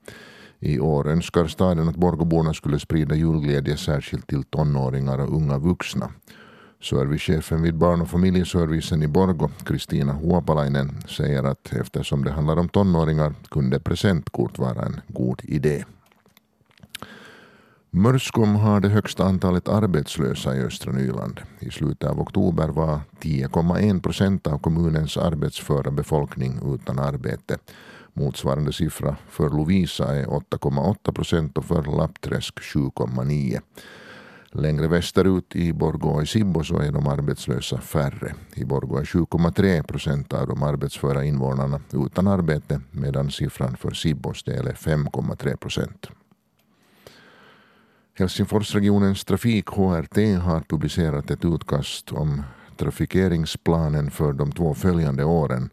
I 0.59 0.79
år 0.79 1.07
önskar 1.09 1.47
staden 1.47 1.89
att 1.89 1.95
Borgåborna 1.95 2.53
skulle 2.53 2.79
sprida 2.79 3.15
julglädje 3.15 3.77
särskilt 3.77 4.27
till 4.27 4.43
tonåringar 4.43 5.19
och 5.19 5.35
unga 5.35 5.57
vuxna. 5.57 6.09
Servicechefen 6.81 7.61
vid 7.61 7.75
barn 7.75 8.01
och 8.01 8.09
familjeservicen 8.09 9.03
i 9.03 9.07
Borgo, 9.07 9.49
Kristina 9.65 10.13
Huopalainen, 10.13 11.01
säger 11.07 11.43
att 11.43 11.73
eftersom 11.73 12.23
det 12.23 12.31
handlar 12.31 12.57
om 12.57 12.69
tonåringar 12.69 13.33
kunde 13.49 13.79
presentkort 13.79 14.57
vara 14.57 14.85
en 14.85 15.01
god 15.07 15.41
idé. 15.43 15.85
Mörskom 17.89 18.55
har 18.55 18.79
det 18.79 18.89
högsta 18.89 19.23
antalet 19.23 19.67
arbetslösa 19.67 20.55
i 20.55 20.59
östra 20.59 20.91
Nyland. 20.91 21.39
I 21.59 21.71
slutet 21.71 22.09
av 22.09 22.19
oktober 22.19 22.67
var 22.67 22.99
10,1 23.21 24.01
procent 24.01 24.47
av 24.47 24.57
kommunens 24.57 25.17
arbetsföra 25.17 25.91
befolkning 25.91 26.59
utan 26.73 26.99
arbete. 26.99 27.57
Motsvarande 28.13 28.73
siffra 28.73 29.15
för 29.29 29.49
Lovisa 29.49 30.15
är 30.15 30.25
8,8 30.25 31.11
procent 31.11 31.57
och 31.57 31.65
för 31.65 31.97
Lappträsk 31.97 32.59
7,9. 32.59 33.61
Längre 34.57 34.87
västerut 34.87 35.55
i 35.55 35.73
Borgå 35.73 36.09
och 36.09 36.23
i 36.23 36.25
Sibbo 36.25 36.63
så 36.63 36.79
är 36.79 36.91
de 36.91 37.07
arbetslösa 37.07 37.81
färre. 37.81 38.35
I 38.53 38.65
Borgå 38.65 38.97
är 38.97 39.03
7,3 39.03 39.83
procent 39.83 40.33
av 40.33 40.47
de 40.47 40.63
arbetsföra 40.63 41.23
invånarna 41.23 41.81
utan 41.93 42.27
arbete 42.27 42.81
medan 42.91 43.31
siffran 43.31 43.77
för 43.77 43.91
Sibbos 43.91 44.43
del 44.43 44.67
är 44.67 44.73
5,3 44.73 45.57
procent. 45.57 46.07
Helsingforsregionens 48.13 49.25
trafik, 49.25 49.67
HRT, 49.67 50.17
har 50.41 50.59
publicerat 50.59 51.31
ett 51.31 51.45
utkast 51.45 52.11
om 52.11 52.43
trafikeringsplanen 52.77 54.11
för 54.11 54.33
de 54.33 54.51
två 54.51 54.73
följande 54.73 55.23
åren. 55.23 55.69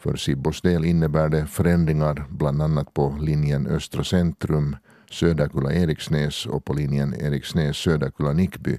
För 0.00 0.16
Sibbos 0.16 0.60
del 0.60 0.84
innebär 0.84 1.28
det 1.28 1.46
förändringar 1.46 2.26
bland 2.30 2.62
annat 2.62 2.94
på 2.94 3.18
linjen 3.20 3.66
Östra 3.66 4.04
centrum, 4.04 4.76
Söderkulla-Eriksnäs 5.10 6.46
och 6.46 6.64
på 6.64 6.72
linjen 6.72 7.14
Eriksnäs-Söderkulla-Nickby 7.14 8.78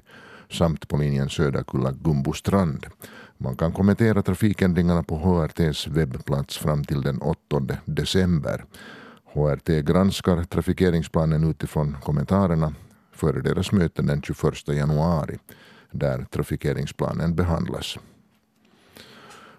samt 0.52 0.88
på 0.88 0.98
linjen 0.98 1.28
Söderkulla-Gumbostrand. 1.30 2.86
Man 3.38 3.56
kan 3.56 3.72
kommentera 3.72 4.22
trafikändringarna 4.22 5.04
på 5.04 5.16
HRTs 5.16 5.88
webbplats 5.88 6.58
fram 6.58 6.84
till 6.84 7.02
den 7.02 7.22
8 7.22 7.38
december. 7.86 8.66
HRT 9.34 9.82
granskar 9.82 10.44
trafikeringsplanen 10.44 11.50
utifrån 11.50 11.98
kommentarerna 12.04 12.74
före 13.12 13.42
deras 13.42 13.72
möte 13.72 14.02
den 14.02 14.22
21 14.22 14.68
januari 14.68 15.38
där 15.92 16.26
trafikeringsplanen 16.32 17.36
behandlas. 17.36 17.98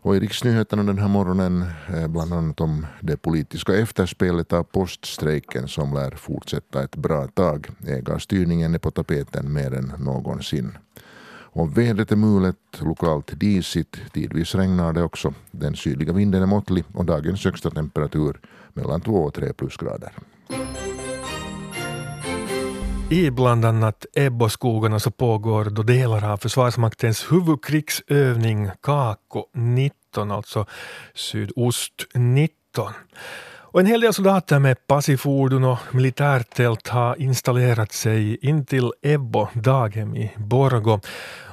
Och 0.05 0.17
i 0.17 0.21
riksnyheterna 0.21 0.83
den 0.83 0.99
här 0.99 1.09
morgonen 1.09 1.65
eh, 1.95 2.09
bland 2.09 2.33
annat 2.33 2.61
om 2.61 2.87
det 3.01 3.17
politiska 3.17 3.75
efterspelet 3.75 4.53
av 4.53 4.63
poststrejken 4.63 5.69
som 5.69 5.95
lär 5.95 6.11
fortsätta 6.11 6.83
ett 6.83 6.97
bra 6.97 7.27
tag. 7.27 7.69
Ägarstyrningen 7.87 8.75
är 8.75 8.79
på 8.79 8.91
tapeten 8.91 9.53
mer 9.53 9.75
än 9.75 9.93
någonsin. 9.99 10.79
Och 11.55 11.79
vädret 11.79 12.13
är 12.13 12.17
mulet, 12.17 12.57
lokalt 12.81 13.41
disigt, 13.41 13.97
tidvis 14.13 14.55
regnar 14.55 14.93
det 14.93 15.03
också. 15.03 15.35
Den 15.51 15.77
sydliga 15.77 16.13
vinden 16.13 16.43
är 16.43 16.47
måttlig 16.47 16.85
och 16.93 17.05
dagens 17.05 17.45
högsta 17.45 17.71
temperatur 17.71 18.41
mellan 18.75 19.01
2 19.01 19.13
och 19.13 19.35
3 19.35 19.53
plusgrader. 19.53 20.13
I 23.13 23.31
bland 23.31 23.65
annat 23.65 24.07
Ebboskogarna 24.15 24.99
så 24.99 25.11
pågår 25.11 25.65
då 25.65 25.83
delar 25.83 26.33
av 26.33 26.37
Försvarsmaktens 26.37 27.33
huvudkrigsövning 27.33 28.71
Kako 28.81 29.47
19, 29.55 30.31
alltså 30.31 30.67
sydost 31.15 31.93
19. 32.15 32.93
Och 33.45 33.81
en 33.81 33.87
hel 33.87 34.01
del 34.01 34.15
soldater 34.15 34.59
med 34.59 34.87
passifordon 34.87 35.65
och 35.65 35.79
militärtält 35.91 36.89
har 36.89 37.21
installerat 37.21 37.93
sig 37.93 38.37
intill 38.47 38.93
Ebbo 39.03 39.49
daghem 39.55 40.17
i 40.17 40.33
Borgo. 40.37 41.01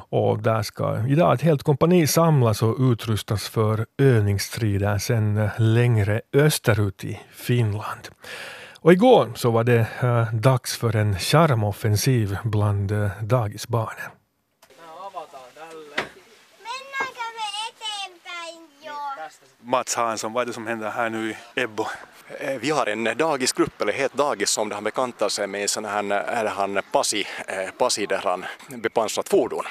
Och 0.10 0.40
där 0.42 0.64
ska 0.64 1.08
idag 1.08 1.34
ett 1.34 1.42
helt 1.42 1.64
kompani 1.64 2.08
samlas 2.08 2.64
och 2.64 2.76
utrustas 2.80 3.48
för 3.48 3.86
övningsstrider 3.98 4.98
sen 4.98 5.50
längre 5.58 6.22
österut 6.34 7.04
i 7.04 7.20
Finland. 7.32 8.10
Och 8.82 8.94
igår 8.94 9.32
så 9.36 9.52
var 9.52 9.64
det 9.64 9.88
äh, 10.02 10.34
dags 10.34 10.78
för 10.78 10.96
en 10.96 11.20
charmoffensiv 11.20 12.38
bland 12.44 12.92
äh, 12.92 13.10
dagisbarnen. 13.22 14.12
Mats 19.62 19.96
Hansson, 19.96 20.34
vad 20.34 20.42
är 20.42 20.46
det 20.46 20.54
som 20.54 20.68
händer 20.68 20.90
här 20.90 21.10
nu 21.10 21.30
i 21.30 21.36
Ebbo? 21.56 21.86
Eh, 22.40 22.60
vi 22.62 22.70
har 22.70 22.86
en 22.86 23.04
dagisgrupp, 23.04 23.82
eller 23.82 23.94
helt 23.94 24.14
dagis, 24.14 24.50
som 24.50 24.72
han 24.72 24.84
bekantar 24.84 25.30
sig 25.30 25.48
med 25.48 25.70
sån 25.70 25.86
här, 25.86 26.12
är 26.12 26.46
han 26.46 26.80
passi, 26.92 27.28
passi 27.78 28.06
där 28.06 28.22
han 28.24 28.46
bepansrat 28.82 29.30
fordon. 29.30 29.64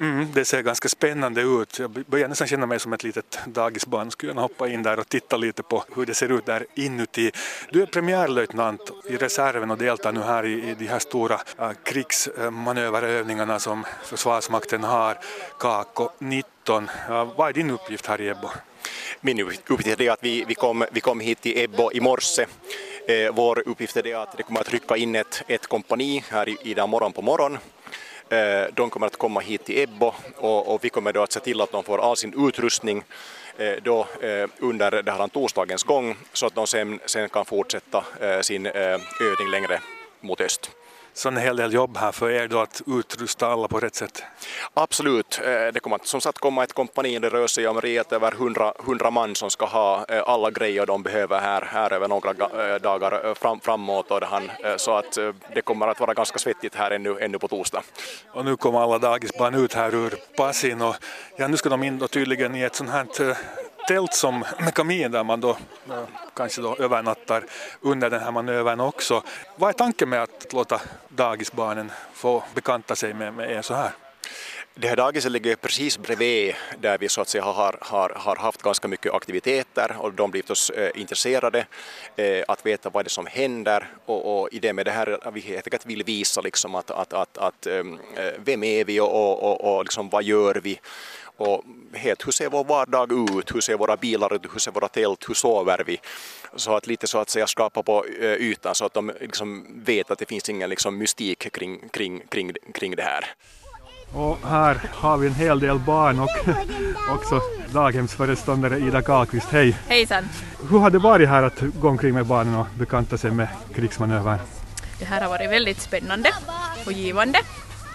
Mm, 0.00 0.28
det 0.32 0.44
ser 0.44 0.62
ganska 0.62 0.88
spännande 0.88 1.40
ut. 1.40 1.78
Jag 1.78 1.90
börjar 1.90 2.28
nästan 2.28 2.46
känna 2.46 2.66
mig 2.66 2.80
som 2.80 2.92
ett 2.92 3.04
litet 3.04 3.38
dagisbarn. 3.46 4.10
Skulle 4.10 4.30
gärna 4.30 4.42
hoppa 4.42 4.68
in 4.68 4.82
där 4.82 4.98
och 4.98 5.08
titta 5.08 5.36
lite 5.36 5.62
på 5.62 5.84
hur 5.96 6.06
det 6.06 6.14
ser 6.14 6.32
ut 6.32 6.46
där 6.46 6.66
inuti. 6.74 7.30
Du 7.70 7.82
är 7.82 7.86
premiärlöjtnant 7.86 8.80
i 9.08 9.16
reserven 9.16 9.70
och 9.70 9.78
deltar 9.78 10.12
nu 10.12 10.20
här 10.20 10.46
i, 10.46 10.70
i 10.70 10.74
de 10.78 10.86
här 10.86 10.98
stora 10.98 11.40
äh, 11.58 11.70
krigsmanöverövningarna 11.84 13.58
som 13.58 13.84
Försvarsmakten 14.04 14.84
har, 14.84 15.18
Kako 15.58 16.10
19. 16.18 16.88
Äh, 17.08 17.24
vad 17.36 17.48
är 17.48 17.52
din 17.52 17.70
uppgift 17.70 18.06
här 18.06 18.20
i 18.20 18.28
Ebbo? 18.28 18.48
Min 19.20 19.40
uppgift 19.40 20.00
är 20.00 20.10
att 20.10 20.24
vi, 20.24 20.44
vi, 20.48 20.54
kom, 20.54 20.84
vi 20.92 21.00
kom 21.00 21.20
hit 21.20 21.40
till 21.40 21.58
Ebbo 21.58 21.92
i 21.92 22.00
morse. 22.00 22.46
Eh, 23.08 23.32
vår 23.34 23.68
uppgift 23.68 23.96
är 23.96 24.16
att 24.16 24.36
det 24.36 24.42
kommer 24.42 24.60
att 24.60 24.72
rycka 24.72 24.96
in 24.96 25.14
ett, 25.14 25.42
ett 25.48 25.66
kompani 25.66 26.24
här 26.30 26.48
i, 26.48 26.56
idag 26.62 26.88
morgon 26.88 27.12
på 27.12 27.22
morgon 27.22 27.58
Eh, 28.32 28.66
de 28.74 28.90
kommer 28.90 29.06
att 29.06 29.16
komma 29.16 29.40
hit 29.40 29.64
till 29.64 29.78
Ebbo 29.78 30.12
och, 30.36 30.74
och 30.74 30.84
vi 30.84 30.88
kommer 30.88 31.12
då 31.12 31.22
att 31.22 31.32
se 31.32 31.40
till 31.40 31.60
att 31.60 31.72
de 31.72 31.84
får 31.84 32.10
all 32.10 32.16
sin 32.16 32.48
utrustning 32.48 33.04
eh, 33.56 33.72
då, 33.82 34.06
eh, 34.20 34.48
under 34.58 35.02
det 35.02 35.12
här 35.12 35.28
torsdagens 35.28 35.82
gång 35.82 36.16
så 36.32 36.46
att 36.46 36.54
de 36.54 36.66
sen, 36.66 37.00
sen 37.06 37.28
kan 37.28 37.44
fortsätta 37.44 38.04
sin 38.42 38.66
övning 38.66 39.50
längre 39.50 39.80
mot 40.20 40.40
öst. 40.40 40.70
Så 41.14 41.28
en 41.28 41.36
hel 41.36 41.56
del 41.56 41.72
jobb 41.74 41.96
här 41.96 42.12
för 42.12 42.30
er 42.30 42.48
då 42.48 42.60
att 42.60 42.82
utrusta 42.86 43.46
alla 43.46 43.68
på 43.68 43.80
rätt 43.80 43.94
sätt? 43.94 44.22
Absolut. 44.74 45.40
Det 45.42 45.80
kommer 45.82 45.96
att 45.96 46.06
som 46.06 46.20
sagt 46.20 46.38
komma 46.38 46.64
ett 46.64 46.72
kompani, 46.72 47.18
det 47.18 47.28
rör 47.28 47.46
sig 47.46 47.68
om 47.68 47.80
rejält 47.80 48.12
över 48.12 48.32
100, 48.32 48.74
100 48.84 49.10
man 49.10 49.34
som 49.34 49.50
ska 49.50 49.66
ha 49.66 50.04
alla 50.26 50.50
grejer 50.50 50.86
de 50.86 51.02
behöver 51.02 51.40
här, 51.40 51.62
här 51.62 51.92
över 51.92 52.08
några 52.08 52.32
dagar 52.78 53.34
fram, 53.34 53.60
framåt. 53.60 54.10
Och 54.10 54.20
det 54.20 54.26
så 54.76 54.94
att 54.94 55.18
det 55.54 55.60
kommer 55.60 55.88
att 55.88 56.00
vara 56.00 56.14
ganska 56.14 56.38
svettigt 56.38 56.74
här 56.74 56.90
ännu, 56.90 57.18
ännu 57.20 57.38
på 57.38 57.48
torsdag. 57.48 57.82
Och 58.30 58.44
nu 58.44 58.56
kommer 58.56 58.80
alla 58.80 58.98
dagisbarn 58.98 59.54
ut 59.54 59.74
här 59.74 59.94
ur 59.94 60.14
passin 60.36 60.82
och 60.82 60.96
ja, 61.36 61.48
nu 61.48 61.56
ska 61.56 61.68
de 61.68 61.82
in 61.82 61.98
då 61.98 62.08
tydligen 62.08 62.54
i 62.54 62.62
ett 62.62 62.74
sånt 62.74 62.90
här 62.90 63.06
tält 63.92 64.14
som 64.14 64.44
kamin 64.74 65.10
där 65.10 65.24
man 65.24 65.40
då 65.40 65.56
kanske 66.34 66.62
då 66.62 66.76
övernattar 66.76 67.44
under 67.80 68.10
den 68.10 68.20
här 68.20 68.30
manövern 68.30 68.80
också. 68.80 69.22
Vad 69.56 69.68
är 69.68 69.72
tanken 69.72 70.08
med 70.08 70.22
att 70.22 70.52
låta 70.52 70.80
dagisbarnen 71.08 71.92
få 72.14 72.42
bekanta 72.54 72.96
sig 72.96 73.14
med, 73.14 73.34
med 73.34 73.50
er 73.50 73.62
så 73.62 73.74
här? 73.74 73.90
Det 74.74 74.88
här 74.88 74.96
dagiset 74.96 75.32
ligger 75.32 75.56
precis 75.56 75.98
bredvid 75.98 76.54
där 76.78 76.98
vi 76.98 77.08
så 77.08 77.20
att 77.20 77.28
säga 77.28 77.44
har, 77.44 77.78
har, 77.80 78.12
har 78.16 78.36
haft 78.36 78.62
ganska 78.62 78.88
mycket 78.88 79.14
aktiviteter 79.14 79.96
och 79.98 80.14
de 80.14 80.30
blir 80.30 80.42
förstås 80.42 80.70
eh, 80.70 80.90
intresserade 80.94 81.66
eh, 82.16 82.44
att 82.48 82.66
veta 82.66 82.90
vad 82.90 83.04
det 83.04 83.06
är 83.06 83.10
som 83.10 83.26
händer. 83.26 83.90
Och, 84.06 84.40
och 84.40 84.48
i 84.52 84.58
det 84.58 84.72
med 84.72 84.86
det 84.86 84.90
här 84.90 85.30
vi 85.32 85.40
helt 85.40 85.66
enkelt 85.66 85.86
vill 85.86 86.02
visa 86.02 86.40
liksom 86.40 86.74
att, 86.74 86.90
att, 86.90 87.12
att, 87.12 87.38
att 87.38 87.66
ehm, 87.66 87.98
eh, 88.16 88.32
vem 88.38 88.62
är 88.62 88.84
vi 88.84 89.00
och, 89.00 89.14
och, 89.14 89.42
och, 89.42 89.76
och 89.76 89.84
liksom 89.84 90.08
vad 90.08 90.24
gör 90.24 90.54
vi? 90.54 90.80
Och 91.36 91.64
helt 91.92 92.26
hur 92.26 92.32
ser 92.32 92.48
vår 92.48 92.64
vardag 92.64 93.12
ut, 93.12 93.54
hur 93.54 93.60
ser 93.60 93.76
våra 93.76 93.96
bilar 93.96 94.34
ut, 94.34 94.54
hur 94.54 94.58
ser 94.58 94.70
våra 94.70 94.88
tält, 94.88 95.28
hur 95.28 95.34
sover 95.34 95.82
vi? 95.86 96.00
Så 96.56 96.76
att 96.76 96.86
lite 96.86 97.06
så 97.06 97.18
att 97.18 97.30
säga 97.30 97.46
skapa 97.46 97.82
på 97.82 98.04
eh, 98.04 98.32
ytan 98.32 98.74
så 98.74 98.84
att 98.84 98.94
de 98.94 99.12
liksom 99.20 99.66
vet 99.84 100.10
att 100.10 100.18
det 100.18 100.28
finns 100.28 100.48
ingen 100.48 100.70
liksom 100.70 100.98
mystik 100.98 101.52
kring, 101.52 101.88
kring, 101.88 102.22
kring, 102.28 102.52
kring 102.74 102.96
det 102.96 103.02
här. 103.02 103.34
Och 104.14 104.38
här 104.44 104.80
har 104.92 105.16
vi 105.16 105.26
en 105.26 105.34
hel 105.34 105.60
del 105.60 105.78
barn 105.78 106.20
och 106.20 106.28
också 107.14 107.40
daghemsföreståndare 107.72 108.78
Ida 108.78 109.02
Karlqvist. 109.02 109.48
Hej! 109.50 109.76
Hejsan! 109.88 110.28
Hur 110.70 110.78
har 110.78 110.90
det 110.90 110.98
varit 110.98 111.28
här 111.28 111.42
att 111.42 111.60
gå 111.60 111.88
omkring 111.88 112.14
med 112.14 112.26
barnen 112.26 112.54
och 112.54 112.66
bekanta 112.78 113.18
sig 113.18 113.30
med 113.30 113.48
krigsmanövern? 113.74 114.38
Det 114.98 115.04
här 115.04 115.20
har 115.20 115.28
varit 115.28 115.50
väldigt 115.50 115.80
spännande 115.80 116.30
och 116.86 116.92
givande. 116.92 117.38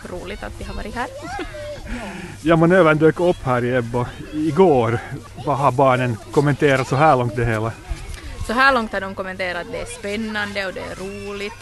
roligt 0.09 0.43
att 0.43 0.53
vi 0.59 0.63
har 0.63 0.73
varit 0.73 0.95
här. 0.95 1.07
ja, 2.41 2.55
manövern 2.55 2.97
dök 2.97 3.19
upp 3.19 3.43
här 3.43 3.63
i 3.63 3.75
Ebbo 3.75 4.05
igår. 4.33 4.99
Vad 5.45 5.57
har 5.57 5.71
barnen 5.71 6.17
kommenterat 6.31 6.87
så 6.87 6.95
här 6.95 7.15
långt 7.15 7.35
det 7.35 7.45
hela? 7.45 7.71
Så 8.47 8.53
här 8.53 8.73
långt 8.73 8.93
har 8.93 9.01
de 9.01 9.15
kommenterat 9.15 9.61
att 9.61 9.71
det 9.71 9.81
är 9.81 9.85
spännande 9.85 10.65
och 10.65 10.73
det 10.73 10.81
är 10.81 10.95
roligt. 10.95 11.53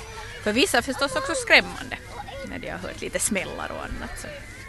För 0.44 0.54
vissa 0.54 0.82
förstås 0.82 1.16
också 1.16 1.34
skrämmande 1.36 1.98
när 2.56 2.62
de 2.62 2.70
har 2.70 2.78
hört 2.80 3.02
lite 3.02 3.20
smällar 3.20 3.72
och 3.78 3.84
annat. 3.84 4.20
Så. 4.22 4.28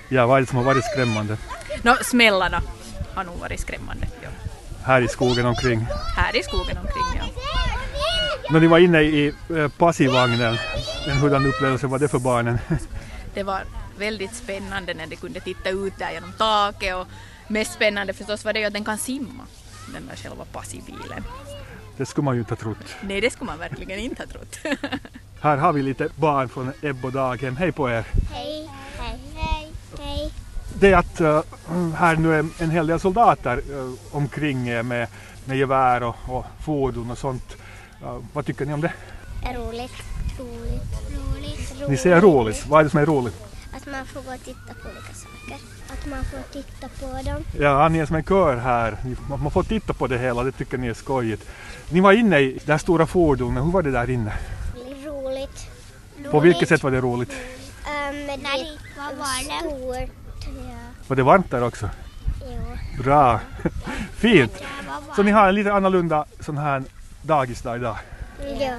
Ja, 0.08 0.26
vad 0.26 0.36
är 0.36 0.40
det 0.40 0.46
som 0.46 0.56
har 0.56 0.64
varit 0.64 0.84
skrämmande? 0.84 1.36
No, 1.82 1.94
smällarna 2.04 2.62
har 3.14 3.24
nog 3.24 3.38
varit 3.38 3.60
skrämmande. 3.60 4.06
Ja. 4.22 4.28
Här 4.84 5.00
i 5.00 5.08
skogen 5.08 5.46
omkring? 5.46 5.86
Här 6.16 6.36
i 6.36 6.42
skogen 6.42 6.78
omkring, 6.78 7.20
ja. 7.20 7.42
När 8.50 8.60
ni 8.60 8.66
var 8.66 8.78
inne 8.78 9.00
i 9.00 9.32
eh, 9.56 9.68
passivagnen, 9.68 10.58
en 11.06 11.16
hurdan 11.16 11.46
upplevelse 11.46 11.86
var 11.86 11.98
det 11.98 12.08
för 12.08 12.18
barnen? 12.18 12.58
Det 13.34 13.42
var 13.42 13.62
väldigt 13.98 14.34
spännande 14.34 14.94
när 14.94 15.06
de 15.06 15.16
kunde 15.16 15.40
titta 15.40 15.70
ut 15.70 15.98
där 15.98 16.12
genom 16.12 16.32
taket 16.32 16.94
och 16.94 17.06
mest 17.48 17.72
spännande 17.72 18.12
förstås 18.12 18.44
var 18.44 18.52
det 18.52 18.60
ju 18.60 18.66
att 18.66 18.72
den 18.72 18.84
kan 18.84 18.98
simma, 18.98 19.46
den 19.94 20.06
där 20.06 20.16
själva 20.16 20.44
passivbilen. 20.44 21.24
Det 21.96 22.06
skulle 22.06 22.24
man 22.24 22.34
ju 22.34 22.40
inte 22.40 22.52
ha 22.52 22.56
trott. 22.56 22.96
Nej, 23.00 23.20
det 23.20 23.30
skulle 23.30 23.46
man 23.46 23.58
verkligen 23.58 23.98
inte 23.98 24.22
ha 24.22 24.26
trott. 24.26 24.58
Här 25.46 25.56
har 25.56 25.72
vi 25.72 25.82
lite 25.82 26.08
barn 26.16 26.48
från 26.48 26.72
Ebbo 26.82 27.10
daghem. 27.10 27.56
Hej 27.56 27.72
på 27.72 27.90
er! 27.90 28.04
Hej, 28.32 28.68
hej, 28.98 29.18
hej, 29.34 29.72
hej. 29.98 30.32
Det 30.80 30.92
är 30.92 30.96
att 30.96 31.20
uh, 31.20 31.40
här 31.94 32.16
nu 32.16 32.34
är 32.34 32.46
en 32.58 32.70
hel 32.70 32.86
del 32.86 33.00
soldater 33.00 33.60
uh, 33.70 33.94
omkring 34.12 34.68
er 34.68 34.82
med, 34.82 35.08
med 35.44 35.58
gevär 35.58 36.02
och, 36.02 36.16
och 36.28 36.44
fordon 36.60 37.10
och 37.10 37.18
sånt. 37.18 37.56
Uh, 38.02 38.18
vad 38.32 38.46
tycker 38.46 38.66
ni 38.66 38.74
om 38.74 38.80
det? 38.80 38.92
Roligt. 39.54 39.92
Roligt. 40.38 41.10
Roligt. 41.10 41.88
Ni 41.88 41.96
säger 41.96 42.20
roligt. 42.20 42.66
Vad 42.66 42.80
är 42.80 42.84
det 42.84 42.90
som 42.90 43.00
är 43.00 43.06
roligt? 43.06 43.42
Att 43.76 43.86
man 43.86 44.06
får 44.06 44.22
gå 44.22 44.34
och 44.34 44.44
titta 44.44 44.74
på 44.82 44.88
olika 44.88 45.14
saker. 45.14 45.66
Att 45.92 46.06
man 46.06 46.24
får 46.24 46.52
titta 46.52 46.88
på 46.88 47.30
dem. 47.30 47.44
Ja, 47.60 47.88
ni 47.88 47.98
är 47.98 48.06
som 48.06 48.16
en 48.16 48.24
kör 48.24 48.56
här. 48.56 48.96
Man 49.28 49.50
får 49.50 49.62
titta 49.62 49.92
på 49.92 50.06
det 50.06 50.18
hela, 50.18 50.42
det 50.42 50.52
tycker 50.52 50.78
ni 50.78 50.86
är 50.86 50.94
skojigt. 50.94 51.46
Ni 51.90 52.00
var 52.00 52.12
inne 52.12 52.38
i 52.40 52.58
det 52.64 52.72
här 52.72 52.78
stora 52.78 53.06
fordonet, 53.06 53.64
hur 53.64 53.70
var 53.70 53.82
det 53.82 53.90
där 53.90 54.10
inne? 54.10 54.32
Roligt. 55.36 56.30
På 56.30 56.40
vilket 56.40 56.68
sätt 56.68 56.82
var 56.82 56.90
det 56.90 57.00
roligt? 57.00 57.32
Um, 57.32 58.26
det 58.26 58.36
var 58.96 59.14
varmt. 59.14 60.10
Var 61.08 61.16
det 61.16 61.22
varmt 61.22 61.50
där 61.50 61.62
också? 61.62 61.86
ja. 62.40 63.02
Bra! 63.02 63.40
Fint! 64.16 64.62
Så 65.16 65.22
ni 65.22 65.30
har 65.30 65.48
en 65.48 65.54
lite 65.54 65.72
annorlunda 65.72 66.24
sån 66.40 66.58
här 66.58 66.82
dagisdag 67.22 67.76
idag? 67.76 67.96
Ja. 68.58 68.74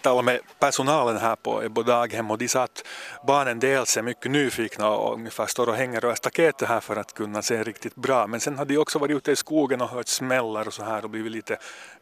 talade 0.00 0.22
med 0.22 0.40
personalen 0.58 1.18
här 1.18 1.36
på 1.36 1.62
Ebbo 1.62 1.82
daghem 1.82 2.30
och 2.30 2.38
de 2.38 2.48
sa 2.48 2.62
att 2.62 2.84
barnen 3.26 3.58
dels 3.58 3.96
är 3.96 4.02
mycket 4.02 4.30
nyfikna 4.30 4.88
och 4.88 5.14
ungefär 5.14 5.46
står 5.46 5.68
och 5.68 5.74
hänger 5.76 6.04
över 6.04 6.14
staketet 6.14 6.68
här 6.68 6.80
för 6.80 6.96
att 6.96 7.14
kunna 7.14 7.42
se 7.42 7.62
riktigt 7.62 7.94
bra. 7.94 8.26
Men 8.26 8.40
sen 8.40 8.58
har 8.58 8.64
de 8.64 8.78
också 8.78 8.98
varit 8.98 9.16
ute 9.16 9.32
i 9.32 9.36
skogen 9.36 9.80
och 9.80 9.88
hört 9.88 10.08
smällar 10.08 10.66
och 10.66 10.74
så 10.74 10.84
här 10.84 11.04
och 11.04 11.10
blivit 11.10 11.32
lite 11.32 11.58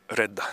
rädda. 0.09 0.45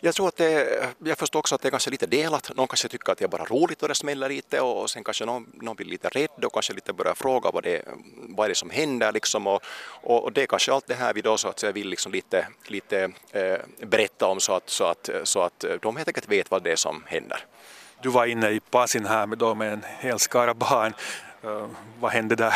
Jag 0.00 0.14
tror 0.14 0.28
att 0.28 0.36
det, 0.36 0.78
jag 0.98 1.18
förstår 1.18 1.38
också 1.38 1.54
att 1.54 1.60
det 1.60 1.68
är 1.68 1.70
kanske 1.70 1.90
lite 1.90 2.06
delat. 2.06 2.56
Någon 2.56 2.68
kanske 2.68 2.88
tycker 2.88 3.12
att 3.12 3.18
det 3.18 3.24
är 3.24 3.28
bara 3.28 3.44
roligt 3.44 3.82
och 3.82 3.88
det 3.88 3.94
smäller 3.94 4.28
lite 4.28 4.60
och 4.60 4.90
sen 4.90 5.04
kanske 5.04 5.24
någon, 5.24 5.52
någon 5.54 5.76
blir 5.76 5.86
lite 5.86 6.08
rädd 6.08 6.44
och 6.44 6.52
kanske 6.52 6.72
lite 6.72 6.92
börjar 6.92 7.14
fråga 7.14 7.50
vad 7.50 7.62
det, 7.62 7.82
vad 8.28 8.44
är 8.44 8.48
det 8.48 8.54
som 8.54 8.70
händer 8.70 9.12
liksom 9.12 9.46
och, 9.46 9.62
och 10.02 10.32
det 10.32 10.42
är 10.42 10.46
kanske 10.46 10.72
allt 10.72 10.86
det 10.86 10.94
här 10.94 11.14
vi 11.14 11.22
då 11.22 11.36
så 11.36 11.48
att 11.48 11.58
säga 11.58 11.72
vill 11.72 11.88
liksom 11.88 12.12
lite, 12.12 12.46
lite 12.66 13.10
eh, 13.32 13.58
berätta 13.86 14.26
om 14.26 14.40
så 14.40 14.52
att, 14.52 14.70
så, 14.70 14.84
att, 14.84 15.10
så 15.24 15.42
att 15.42 15.64
de 15.82 15.96
helt 15.96 16.08
enkelt 16.08 16.28
vet 16.28 16.50
vad 16.50 16.62
det 16.62 16.72
är 16.72 16.76
som 16.76 17.04
händer. 17.06 17.44
Du 18.02 18.08
var 18.08 18.26
inne 18.26 18.50
i 18.50 18.60
Pasin 18.60 19.06
här 19.06 19.26
med, 19.26 19.38
då 19.38 19.54
med 19.54 19.72
en 19.72 19.84
hel 19.98 20.18
skara 20.18 20.54
barn. 20.54 20.94
Uh, 21.44 21.66
vad 22.00 22.12
hände 22.12 22.36
där? 22.36 22.54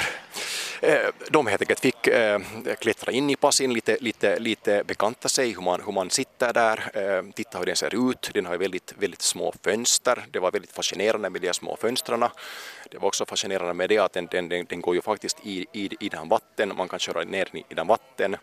Eh, 0.83 1.11
de 1.31 1.47
helt 1.47 1.63
enkelt 1.63 1.81
fick 1.81 2.07
eh, 2.07 2.41
klättra 2.79 3.13
in 3.13 3.31
i 3.31 3.37
passin, 3.37 3.73
lite, 3.75 3.97
lite, 4.01 4.39
lite 4.39 4.85
bekanta 4.85 5.29
sig 5.29 5.55
hur 5.55 5.63
man, 5.63 5.81
hur 5.87 5.93
man 5.93 6.11
sitter 6.11 6.53
där, 6.53 6.91
eh, 6.95 7.33
titta 7.35 7.59
hur 7.59 7.67
den 7.67 7.77
ser 7.77 8.11
ut. 8.11 8.31
Den 8.35 8.47
har 8.47 8.57
väldigt, 8.57 8.95
väldigt 8.99 9.23
små 9.23 9.55
fönster. 9.65 10.25
Det 10.31 10.39
var 10.39 10.53
väldigt 10.53 10.73
fascinerande 10.73 11.31
med 11.31 11.41
de 11.41 11.55
små 11.55 11.77
fönstren. 11.77 12.25
Det 12.91 12.99
var 12.99 13.09
också 13.09 13.27
fascinerande 13.27 13.75
med 13.75 13.89
det 13.89 13.99
att 13.99 14.13
den, 14.13 14.27
den, 14.31 14.49
den, 14.49 14.67
den 14.69 14.81
går 14.81 14.95
ju 14.95 15.03
faktiskt 15.03 15.39
i, 15.43 15.67
i, 15.73 15.97
i 16.01 16.09
den 16.09 16.29
vatten, 16.29 16.73
man 16.77 16.89
kan 16.89 16.99
köra 16.99 17.25
ner 17.25 17.49
i 17.69 17.75
den 17.75 17.87
vatten. 17.87 18.37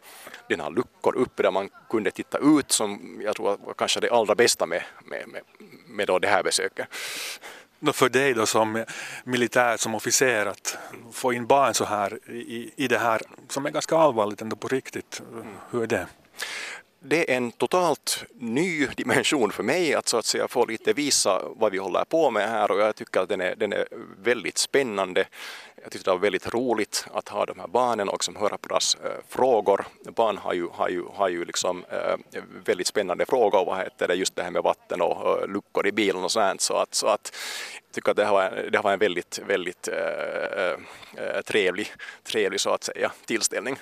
Den 0.50 0.60
har 0.60 0.72
luckor 0.72 1.16
uppe 1.16 1.44
där 1.44 1.52
man 1.52 1.70
kunde 1.90 2.12
titta 2.12 2.38
ut 2.38 2.72
som 2.72 3.22
jag 3.24 3.36
tror 3.36 3.46
var 3.46 3.74
kanske 3.74 4.00
det 4.00 4.10
allra 4.10 4.36
bästa 4.36 4.66
med, 4.66 4.84
med, 5.06 5.28
med, 5.28 5.42
med 5.88 6.08
då 6.08 6.20
det 6.20 6.28
här 6.28 6.44
besöket 6.44 6.88
för 7.94 8.10
dig 8.10 8.34
då 8.34 8.46
som 8.46 8.86
militär, 9.24 9.78
som 9.78 9.96
officer, 9.96 10.46
att 10.46 10.78
få 11.12 11.34
in 11.34 11.48
barn 11.48 11.74
så 11.74 11.86
här 11.86 12.20
i, 12.32 12.72
i 12.76 12.88
det 12.88 12.98
här 12.98 13.22
som 13.50 13.66
är 13.66 13.70
ganska 13.70 13.98
allvarligt 13.98 14.42
ändå 14.42 14.56
på 14.56 14.68
riktigt, 14.68 15.22
hur 15.72 15.84
är 15.84 15.88
det? 15.88 16.08
Det 17.00 17.32
är 17.32 17.38
en 17.38 17.52
totalt 17.52 18.24
ny 18.34 18.88
dimension 18.88 19.52
för 19.52 19.64
mig 19.64 19.94
att 19.94 20.08
så 20.08 20.18
att 20.18 20.26
säga 20.26 20.48
få 20.48 20.66
lite 20.66 20.94
visa 20.94 21.42
vad 21.56 21.72
vi 21.72 21.78
håller 21.78 22.04
på 22.04 22.32
med 22.32 22.50
här 22.50 22.72
och 22.72 22.80
jag 22.80 22.96
tycker 22.96 23.20
att 23.20 23.30
den 23.30 23.42
är, 23.42 23.56
den 23.56 23.74
är 23.74 23.88
väldigt 24.24 24.58
spännande. 24.58 25.28
Jag 25.84 25.92
tyckte 25.92 26.10
det 26.10 26.14
var 26.14 26.22
väldigt 26.22 26.54
roligt 26.54 27.06
att 27.14 27.30
ha 27.30 27.46
de 27.46 27.60
här 27.60 27.68
barnen 27.68 28.10
och 28.10 28.24
som 28.24 28.36
höra 28.36 28.58
på 28.58 28.68
deras 28.68 28.96
äh, 28.96 29.12
frågor. 29.30 29.86
Barn 30.16 30.38
har 30.38 30.54
ju, 30.54 30.68
har 30.74 30.90
ju, 30.90 31.04
har 31.14 31.30
ju 31.30 31.46
liksom, 31.46 31.86
äh, 31.90 32.42
väldigt 32.66 32.88
spännande 32.88 33.26
frågor, 33.26 33.66
vad 33.66 33.78
heter 33.78 34.08
det, 34.08 34.16
just 34.16 34.36
det 34.36 34.44
här 34.44 34.52
med 34.52 34.64
vatten 34.64 35.02
och 35.02 35.42
äh, 35.42 35.48
luckor 35.48 35.88
i 35.88 35.92
bilen 35.92 36.24
och 36.24 36.32
sånt. 36.32 36.62
Så 36.62 36.74
att, 36.74 36.96
så 36.96 37.08
att 37.08 37.36
jag 37.74 37.96
tycker 37.96 38.12
att 38.12 38.18
det 38.18 38.26
var, 38.26 38.70
det 38.72 38.80
var 38.80 38.94
en 38.94 39.00
väldigt, 39.00 39.40
väldigt 39.48 39.90
trevlig, 41.46 41.94
trevlig 42.24 42.62
så 42.62 42.70
att 42.70 42.84
säga 42.84 43.12
tillställning. 43.26 43.78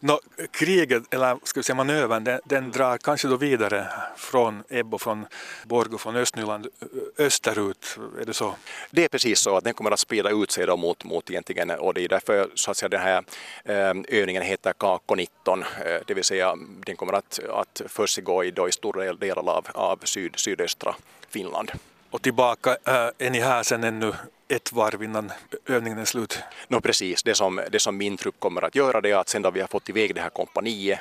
No, 0.00 0.20
kriget, 0.50 1.14
eller 1.14 1.38
ska 1.42 1.60
vi 1.60 1.64
säga 1.64 1.76
manövern, 1.76 1.99
den, 2.08 2.40
den, 2.44 2.70
drar 2.70 2.98
kanske 2.98 3.28
då 3.28 3.36
vidare 3.36 3.86
från 4.16 4.62
Ebbo, 4.68 4.98
från 4.98 5.26
Borgå, 5.64 5.98
från 5.98 6.16
Östnyland 6.16 6.66
österut, 7.18 7.98
är 8.20 8.24
det 8.24 8.34
så? 8.34 8.54
Det 8.90 9.04
är 9.04 9.08
precis 9.08 9.40
så, 9.40 9.56
att 9.56 9.64
den 9.64 9.74
kommer 9.74 9.90
att 9.90 10.00
sprida 10.00 10.30
ut 10.30 10.50
sig 10.50 10.66
då 10.66 10.76
mot, 10.76 11.04
mot 11.04 11.30
egentligen, 11.30 11.70
och 11.70 11.94
det 11.94 12.04
är 12.04 12.08
därför 12.08 12.50
så 12.54 12.70
att 12.70 12.76
säga 12.76 12.88
den 12.88 13.00
här 13.00 13.24
övningen 14.08 14.42
heter 14.42 14.72
Kako 14.72 15.14
19, 15.14 15.64
det 16.06 16.14
vill 16.14 16.24
säga 16.24 16.56
den 16.86 16.96
kommer 16.96 17.12
att, 17.12 17.40
att 17.48 17.82
försiggå 17.86 18.44
i, 18.44 18.50
då 18.50 18.68
i 18.68 18.72
stora 18.72 19.12
delar 19.12 19.48
av, 19.48 19.66
av 19.74 20.00
syd, 20.04 20.32
sydöstra 20.36 20.94
Finland. 21.28 21.72
Och 22.10 22.22
tillbaka, 22.22 22.76
är 23.18 23.30
ni 23.30 23.40
här 23.40 23.62
sen 23.62 23.84
ännu 23.84 24.12
ett 24.50 24.72
varv 24.72 25.02
innan 25.02 25.32
övningen 25.66 25.98
är 25.98 26.04
slut? 26.04 26.38
No, 26.68 26.80
precis, 26.80 27.22
det 27.22 27.34
som, 27.34 27.60
det 27.72 27.78
som 27.78 27.96
min 27.96 28.16
trupp 28.16 28.34
kommer 28.38 28.64
att 28.64 28.74
göra 28.74 29.00
det 29.00 29.10
är 29.10 29.16
att 29.16 29.28
sen 29.28 29.42
då 29.42 29.50
vi 29.50 29.60
har 29.60 29.68
fått 29.68 29.88
iväg 29.88 30.14
det 30.14 30.20
här 30.20 30.30
kompaniet 30.30 31.00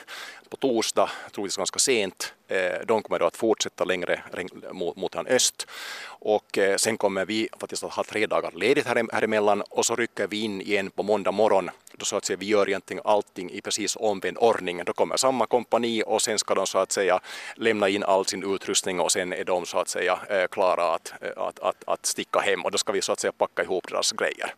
på 0.50 0.58
torsdag, 0.58 1.10
troligtvis 1.32 1.58
ganska 1.58 1.80
sent, 1.80 2.34
eh, 2.48 2.86
de 2.86 3.02
kommer 3.02 3.20
då 3.20 3.26
att 3.26 3.38
fortsätta 3.38 3.84
längre 3.84 4.24
mot, 4.72 4.96
mot 4.96 5.16
öst 5.16 5.68
och 6.06 6.58
eh, 6.58 6.76
sen 6.76 6.98
kommer 6.98 7.26
vi 7.26 7.50
faktiskt 7.60 7.84
att 7.84 7.94
ha 7.94 8.04
tre 8.04 8.28
dagar 8.28 8.52
ledigt 8.52 8.88
här, 8.88 9.06
här 9.14 9.22
emellan 9.22 9.62
och 9.70 9.86
så 9.86 9.96
rycker 9.96 10.28
vi 10.28 10.44
in 10.44 10.62
igen 10.62 10.90
på 10.90 11.04
måndag 11.04 11.32
morgon 11.32 11.70
då 12.00 12.06
så 12.06 12.18
att 12.18 12.26
säga 12.26 12.38
vi 12.38 12.46
gör 12.46 12.70
egentligen 12.70 13.02
allting 13.06 13.52
i 13.52 13.62
precis 13.62 13.98
omvänd 14.00 14.38
ordning. 14.38 14.82
Då 14.86 14.94
kommer 14.94 15.18
samma 15.18 15.46
kompani 15.46 16.04
och 16.06 16.22
sen 16.22 16.40
ska 16.40 16.56
de 16.56 16.68
så 16.68 16.78
att 16.78 16.92
säga 16.92 17.20
lämna 17.56 17.90
in 17.90 18.04
all 18.04 18.26
sin 18.26 18.54
utrustning 18.56 19.00
och 19.00 19.12
sen 19.12 19.34
är 19.34 19.44
de 19.44 19.66
så 19.66 19.78
att 19.78 19.88
säga 19.88 20.20
eh, 20.30 20.48
klara 20.48 20.94
att, 20.96 21.14
att, 21.38 21.60
att, 21.60 21.84
att 21.88 22.06
sticka 22.06 22.40
hem 22.40 22.66
och 22.66 22.72
då 22.72 22.78
ska 22.78 22.92
vi 22.92 23.02
så 23.02 23.12
att 23.12 23.20
säga 23.20 23.32
packa 23.40 23.64
ihop 23.64 23.88
deras 23.88 24.12
grejer. 24.12 24.54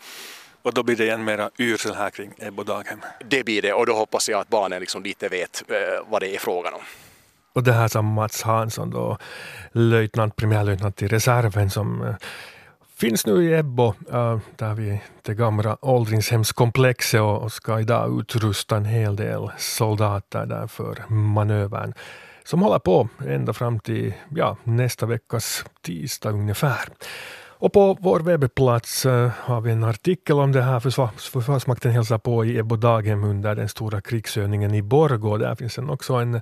Och 0.64 0.74
då 0.74 0.84
blir 0.84 0.96
det 0.96 1.04
igen 1.04 1.24
mera 1.24 1.50
yrsel 1.58 1.96
här 1.96 2.10
kring 2.10 2.34
Ebbo 2.38 2.64
daghem? 2.64 3.00
Det 3.26 3.44
blir 3.44 3.62
det 3.62 3.74
och 3.74 3.86
då 3.86 3.94
hoppas 3.94 4.30
jag 4.30 4.40
att 4.40 4.50
barnen 4.50 4.80
liksom 4.80 5.04
lite 5.04 5.28
vet 5.28 5.64
eh, 5.68 5.76
vad 6.08 6.22
det 6.22 6.36
är 6.36 6.40
frågan 6.40 6.74
om. 6.74 6.82
Och 7.54 7.64
det 7.64 7.74
här 7.74 7.88
som 7.88 8.06
Mats 8.06 8.42
Hansson 8.42 8.90
då, 8.90 9.18
löjtnant, 9.72 10.36
premiärlöjtnant 10.36 11.02
i 11.02 11.08
reserven 11.08 11.70
som 11.70 12.02
uh, 12.02 12.16
finns 12.98 13.26
nu 13.26 13.44
i 13.44 13.54
Ebbo, 13.54 13.94
uh, 14.14 14.40
där 14.56 14.74
vid 14.74 15.00
det 15.22 15.34
gamla 15.34 15.78
åldringshemskomplexet 15.82 17.22
och, 17.22 17.42
och 17.44 17.52
ska 17.52 17.80
idag 17.80 18.20
utrusta 18.20 18.76
en 18.78 18.86
hel 18.86 19.16
del 19.16 19.52
soldater 19.58 20.46
där 20.46 20.68
för 20.68 21.10
manövern 21.10 21.94
som 22.44 22.62
håller 22.62 22.80
på 22.80 23.10
ända 23.28 23.54
fram 23.54 23.80
till 23.80 24.14
ja, 24.36 24.58
nästa 24.64 25.06
veckas 25.06 25.66
tisdag 25.82 26.30
ungefär. 26.30 26.80
Och 27.62 27.74
på 27.74 27.98
vår 28.00 28.20
webbplats 28.20 29.06
eh, 29.06 29.32
har 29.38 29.62
vi 29.62 29.72
en 29.72 29.84
artikel 29.84 30.40
om 30.40 30.52
det 30.52 30.62
här. 30.62 30.80
Försvarsmakten 30.80 31.92
hälsar 31.92 32.18
på 32.18 32.46
i 32.46 32.58
Ebbo 32.58 32.76
daghem 32.76 33.24
under 33.24 33.56
den 33.56 33.70
stora 33.70 34.02
krigsövningen 34.02 34.74
i 34.74 34.82
Borgå. 34.82 35.38
Där 35.38 35.56
finns 35.56 35.78
en 35.78 35.90
också 35.90 36.14
en 36.14 36.36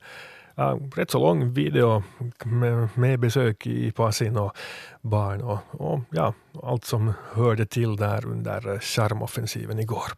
äh, 0.58 0.76
rätt 0.96 1.12
så 1.12 1.20
lång 1.20 1.54
video 1.54 2.04
med, 2.46 2.90
med 2.94 3.20
besök 3.20 3.68
i 3.68 3.92
Pasin 3.92 4.38
och 4.38 4.58
barn 5.02 5.42
och, 5.42 5.60
och, 5.72 6.00
ja, 6.10 6.34
allt 6.64 6.86
som 6.86 7.14
hörde 7.34 7.66
till 7.66 7.96
där 7.96 8.26
under 8.26 8.80
charmoffensiven 8.80 9.80
igår. 9.80 10.12